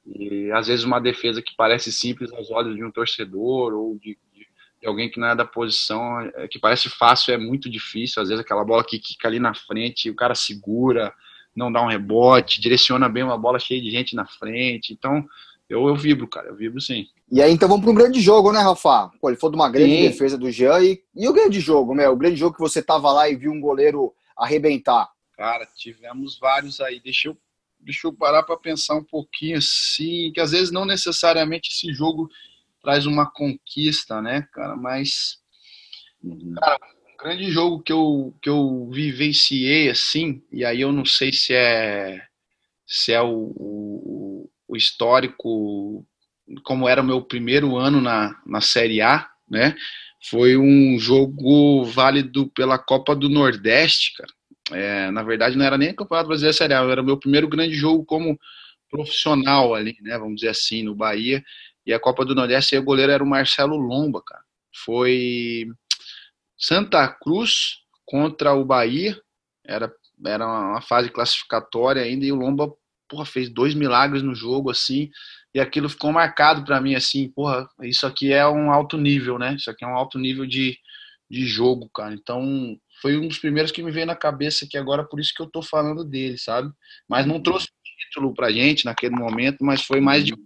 [0.06, 4.18] e às vezes uma defesa que parece simples aos olhos de um torcedor ou de,
[4.36, 4.48] de,
[4.82, 8.22] de alguém que não é da posição, é, que parece fácil, é muito difícil.
[8.22, 11.12] Às vezes aquela bola que fica ali na frente, o cara segura,
[11.56, 14.94] não dá um rebote, direciona bem uma bola cheia de gente na frente.
[14.94, 15.28] Então,
[15.70, 17.08] eu, eu vibro, cara, eu vibro sim.
[17.30, 19.12] E aí, então vamos para um grande jogo, né, Rafa?
[19.20, 20.02] Pô, ele foi de uma grande sim.
[20.04, 20.82] defesa do Jean.
[20.82, 22.14] E, e o grande jogo, meu?
[22.14, 25.10] O grande jogo que você tava lá e viu um goleiro arrebentar.
[25.34, 27.02] Cara, tivemos vários aí.
[27.02, 27.38] Deixa eu,
[27.80, 32.30] deixa eu parar para pensar um pouquinho assim, que às vezes não necessariamente esse jogo
[32.82, 34.78] traz uma conquista, né, cara?
[34.78, 35.40] Mas,
[36.62, 36.80] cara,
[37.20, 42.24] grande jogo que eu, que eu vivenciei assim, e aí eu não sei se é
[42.88, 44.17] se é o, o,
[44.68, 46.06] o histórico,
[46.64, 49.76] como era o meu primeiro ano na, na Série A, né?
[50.30, 54.34] Foi um jogo válido pela Copa do Nordeste, cara.
[54.72, 57.74] É, na verdade, não era nem Campeonato Brasileiro Série A, era o meu primeiro grande
[57.74, 58.38] jogo como
[58.90, 60.18] profissional ali, né?
[60.18, 61.44] Vamos dizer assim, no Bahia.
[61.86, 64.44] E a Copa do Nordeste, e o goleiro era o Marcelo Lomba, cara.
[64.84, 65.68] Foi
[66.58, 69.20] Santa Cruz contra o Bahia,
[69.66, 69.94] era,
[70.26, 72.74] era uma fase classificatória ainda, e o Lomba
[73.08, 75.10] porra, fez dois milagres no jogo, assim,
[75.54, 79.56] e aquilo ficou marcado para mim, assim, porra, isso aqui é um alto nível, né?
[79.56, 80.78] Isso aqui é um alto nível de,
[81.30, 82.14] de jogo, cara.
[82.14, 85.42] Então, foi um dos primeiros que me veio na cabeça aqui agora, por isso que
[85.42, 86.72] eu tô falando dele, sabe?
[87.08, 90.46] Mas não trouxe título pra gente naquele momento, mas foi mais de um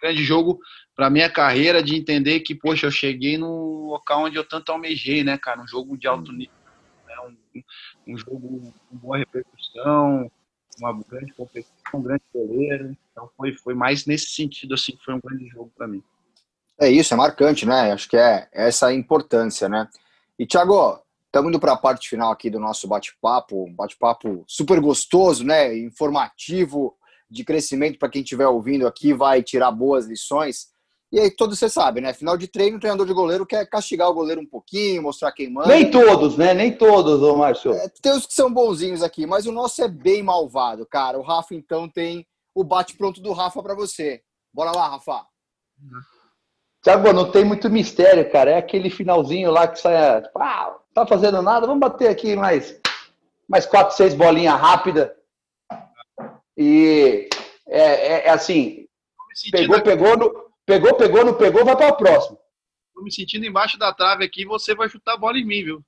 [0.00, 0.58] grande jogo
[0.94, 5.22] para minha carreira de entender que, poxa, eu cheguei no local onde eu tanto almejei,
[5.22, 5.60] né, cara?
[5.60, 6.52] Um jogo de alto nível,
[7.06, 7.14] né?
[7.20, 10.30] um, um jogo com boa repercussão,
[10.80, 12.96] uma grande competição, um grande goleiro.
[13.12, 16.02] Então foi, foi mais nesse sentido, assim, que foi um grande jogo para mim.
[16.80, 17.92] É isso, é marcante, né?
[17.92, 19.88] Acho que é essa importância, né?
[20.38, 24.80] E, Thiago, estamos indo para a parte final aqui do nosso bate-papo, um bate-papo super
[24.80, 25.76] gostoso, né?
[25.76, 26.96] Informativo,
[27.30, 30.68] de crescimento para quem estiver ouvindo aqui, vai tirar boas lições.
[31.10, 32.12] E aí, todos você sabe, né?
[32.12, 35.50] Final de treino, o treinador de goleiro quer castigar o goleiro um pouquinho, mostrar quem
[35.50, 35.68] manda.
[35.68, 36.52] Nem todos, né?
[36.52, 37.72] Nem todos, ô Márcio.
[37.72, 41.18] É, tem os que são bonzinhos aqui, mas o nosso é bem malvado, cara.
[41.18, 44.20] O Rafa, então, tem o bate-pronto do Rafa para você.
[44.52, 45.24] Bora lá, Rafa.
[46.82, 48.50] Tiago, não tem muito mistério, cara.
[48.50, 52.78] É aquele finalzinho lá que sai, tipo, ah, tá fazendo nada, vamos bater aqui mais,
[53.48, 55.10] mais quatro, seis bolinhas rápidas.
[56.56, 57.28] E
[57.68, 58.86] é, é, é assim,
[59.50, 62.38] pegou, pegou, no, Pegou, pegou, não pegou, vai para o próximo.
[62.94, 65.82] Tô me sentindo embaixo da trave aqui, você vai chutar a bola em mim, viu?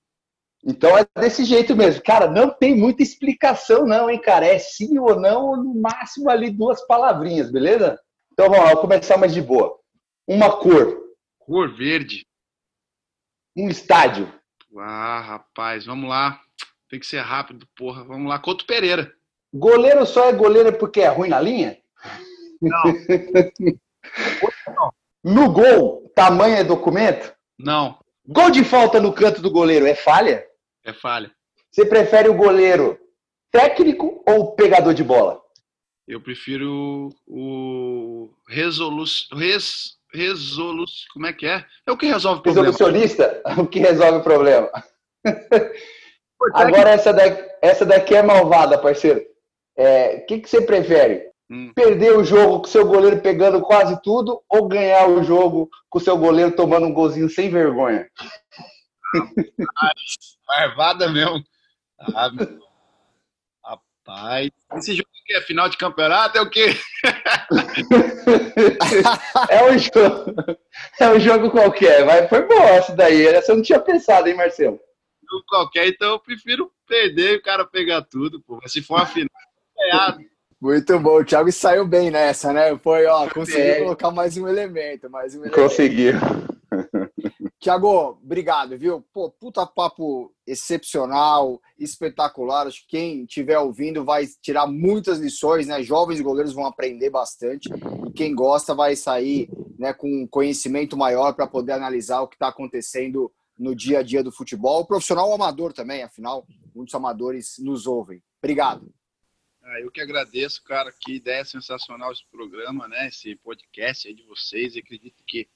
[0.64, 2.02] Então é desse jeito mesmo.
[2.02, 4.46] Cara, não tem muita explicação, não, hein, cara?
[4.46, 8.00] É sim ou não, ou no máximo ali duas palavrinhas, beleza?
[8.32, 9.78] Então vamos lá, vou começar mais de boa.
[10.26, 10.98] Uma cor.
[11.40, 12.26] Cor verde.
[13.54, 14.32] Um estádio.
[14.78, 16.40] Ah, rapaz, vamos lá.
[16.88, 18.02] Tem que ser rápido, porra.
[18.02, 19.12] Vamos lá, Couto Pereira.
[19.52, 21.76] Goleiro só é goleiro porque é ruim na linha?
[22.62, 22.82] Não.
[25.22, 27.32] No gol, tamanho é documento?
[27.58, 27.98] Não.
[28.26, 30.44] Gol de falta no canto do goleiro é falha?
[30.84, 31.30] É falha.
[31.70, 32.98] Você prefere o goleiro
[33.50, 35.40] técnico ou pegador de bola?
[36.06, 39.04] Eu prefiro o resolu...
[39.32, 39.96] Res...
[40.12, 40.84] resolu...
[41.12, 41.64] Como é que é?
[41.86, 42.66] É o que resolve o problema.
[42.68, 43.42] Resolucionista?
[43.58, 44.70] O que resolve o problema.
[46.54, 49.20] Agora, essa daqui, essa daqui é malvada, parceiro.
[49.20, 49.24] O
[49.76, 51.29] é, que, que você prefere?
[51.50, 51.72] Hum.
[51.74, 56.16] Perder o jogo com seu goleiro pegando quase tudo ou ganhar o jogo com seu
[56.16, 58.08] goleiro tomando um golzinho sem vergonha?
[60.46, 61.42] Marvada mesmo.
[62.14, 62.30] Ah,
[63.64, 66.68] Rapaz, esse jogo aqui é final de campeonato, é o quê?
[69.50, 70.58] é um jogo,
[71.00, 73.26] é um jogo qualquer, mas foi bom essa daí.
[73.26, 74.78] Essa eu não tinha pensado, hein, Marcelo?
[75.28, 78.60] Jogo qualquer, então eu prefiro perder e o cara pegar tudo, pô.
[78.62, 79.28] Mas se for uma final,
[79.78, 80.29] é
[80.60, 82.76] Muito bom, o Thiago saiu bem nessa, né?
[82.78, 83.78] Foi, ó, conseguiu é.
[83.80, 85.58] colocar mais um elemento, mais um elemento.
[85.58, 86.12] Conseguiu.
[87.58, 89.02] Tiago, obrigado, viu?
[89.12, 92.66] Pô, puta papo excepcional, espetacular.
[92.66, 95.82] Acho que quem estiver ouvindo vai tirar muitas lições, né?
[95.82, 97.70] Jovens goleiros vão aprender bastante.
[98.06, 99.48] E quem gosta vai sair
[99.78, 104.22] né, com conhecimento maior para poder analisar o que está acontecendo no dia a dia
[104.22, 104.80] do futebol.
[104.80, 108.22] O profissional amador também, afinal, muitos amadores nos ouvem.
[108.42, 108.90] Obrigado.
[109.70, 110.90] Ah, eu que agradeço, cara.
[111.00, 113.06] Que ideia sensacional esse programa, né?
[113.06, 114.74] Esse podcast aí de vocês.
[114.74, 115.48] Eu acredito que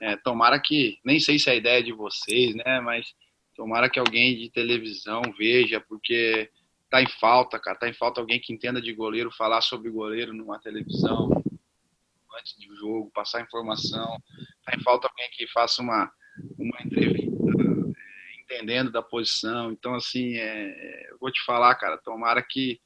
[0.00, 2.80] é, tomara que, nem sei se é a ideia de vocês, né?
[2.80, 3.14] Mas
[3.54, 6.50] tomara que alguém de televisão veja, porque
[6.88, 7.78] tá em falta, cara.
[7.78, 11.28] Tá em falta alguém que entenda de goleiro, falar sobre goleiro numa televisão
[12.38, 14.22] antes do jogo, passar informação.
[14.64, 16.10] Tá em falta alguém que faça uma,
[16.58, 19.70] uma entrevista é, entendendo da posição.
[19.70, 22.80] Então, assim, é, eu vou te falar, cara, tomara que,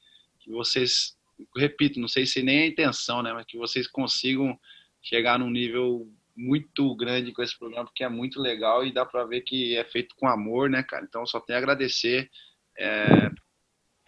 [0.45, 1.17] que vocês,
[1.57, 3.33] repito, não sei se nem é a intenção, né?
[3.33, 4.59] Mas que vocês consigam
[5.03, 9.25] chegar num nível muito grande com esse programa, porque é muito legal e dá para
[9.25, 11.05] ver que é feito com amor, né, cara?
[11.05, 12.31] Então, só tenho a agradecer.
[12.77, 13.31] É,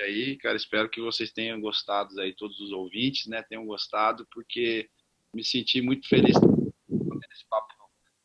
[0.01, 4.91] aí, cara, espero que vocês tenham gostado aí, todos os ouvintes, né, tenham gostado, porque
[5.33, 7.75] me senti muito feliz esse papo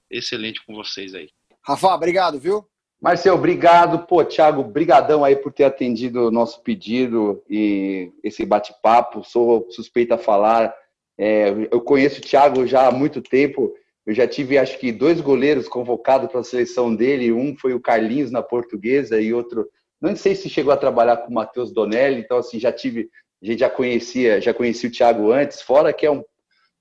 [0.09, 1.30] excelente com vocês aí.
[1.64, 2.68] Rafa, obrigado, viu?
[3.02, 4.06] Marcel, obrigado.
[4.06, 9.24] Pô, Thiago, brigadão aí por ter atendido o nosso pedido e esse bate-papo.
[9.24, 10.74] Sou suspeita a falar.
[11.18, 13.74] É, eu conheço o Thiago já há muito tempo
[14.06, 17.32] eu já tive, acho que, dois goleiros convocados para a seleção dele.
[17.32, 19.70] Um foi o Carlinhos na portuguesa e outro,
[20.02, 22.20] não sei se chegou a trabalhar com o Matheus Donelli.
[22.20, 23.10] Então, assim, já tive,
[23.41, 25.62] a gente já conhecia, já conhecia o Thiago antes.
[25.62, 26.24] Fora que é um,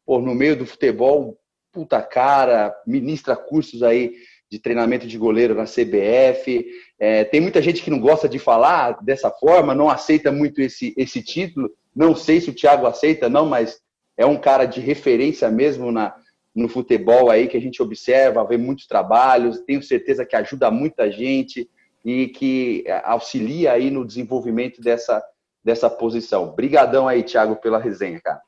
[0.06, 1.38] pô, no meio do futebol,
[1.70, 4.14] puta cara, ministra cursos aí
[4.50, 6.66] de treinamento de goleiro na CBF.
[6.98, 10.92] É, tem muita gente que não gosta de falar dessa forma, não aceita muito esse,
[10.96, 11.70] esse título.
[11.94, 13.80] Não sei se o Thiago aceita, não, mas
[14.16, 16.14] é um cara de referência mesmo na,
[16.54, 21.10] no futebol aí que a gente observa, vê muitos trabalhos, tenho certeza que ajuda muita
[21.10, 21.70] gente
[22.04, 25.22] e que auxilia aí no desenvolvimento dessa,
[25.62, 26.52] dessa posição.
[26.52, 28.40] Brigadão aí, Thiago, pela resenha, cara.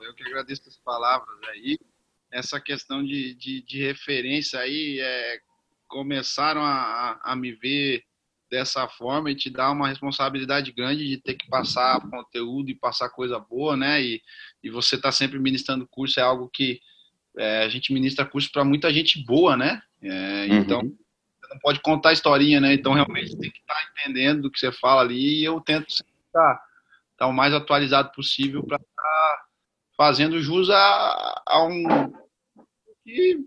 [0.00, 1.76] Eu que agradeço as palavras aí.
[2.30, 5.40] Essa questão de, de, de referência aí, é,
[5.88, 8.04] começaram a, a me ver
[8.50, 13.08] dessa forma e te dá uma responsabilidade grande de ter que passar conteúdo e passar
[13.10, 14.02] coisa boa, né?
[14.02, 14.22] E,
[14.62, 16.80] e você tá sempre ministrando curso é algo que
[17.36, 19.82] é, a gente ministra curso para muita gente boa, né?
[20.02, 20.56] É, uhum.
[20.58, 22.72] Então, você não pode contar historinha, né?
[22.72, 25.88] Então, realmente, tem que estar tá entendendo do que você fala ali e eu tento
[25.88, 26.62] estar tá,
[27.18, 29.44] tá o mais atualizado possível para estar tá
[29.98, 31.82] fazendo jus a, a um
[33.04, 33.44] que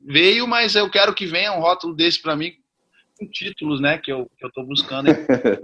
[0.00, 2.54] veio, mas eu quero que venha um rótulo desse para mim
[3.16, 3.96] com títulos, né?
[3.98, 5.06] Que eu, que eu tô buscando.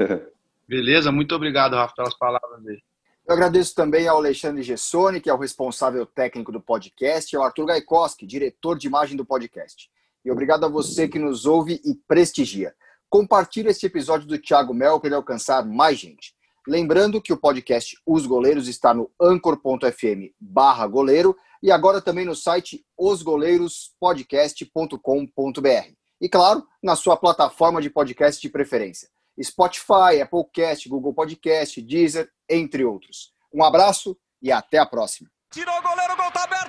[0.69, 1.11] Beleza?
[1.11, 2.83] Muito obrigado, Rafa, pelas palavras dele.
[3.27, 7.43] Eu agradeço também ao Alexandre Gessoni, que é o responsável técnico do podcast, e ao
[7.43, 9.91] Arthur Gaikoski, diretor de imagem do podcast.
[10.25, 12.73] E obrigado a você que nos ouve e prestigia.
[13.09, 16.36] Compartilhe este episódio do Thiago Mel para ele alcançar mais gente.
[16.67, 22.35] Lembrando que o podcast Os Goleiros está no anchor.fm barra goleiro e agora também no
[22.35, 25.93] site osgoleirospodcast.com.br.
[26.21, 29.09] E claro, na sua plataforma de podcast de preferência.
[29.41, 33.33] Spotify, Applecast, Google Podcast, Deezer, entre outros.
[33.53, 35.31] Um abraço e até a próxima.
[35.53, 36.67] Tirou o goleiro, o gol tá aberto.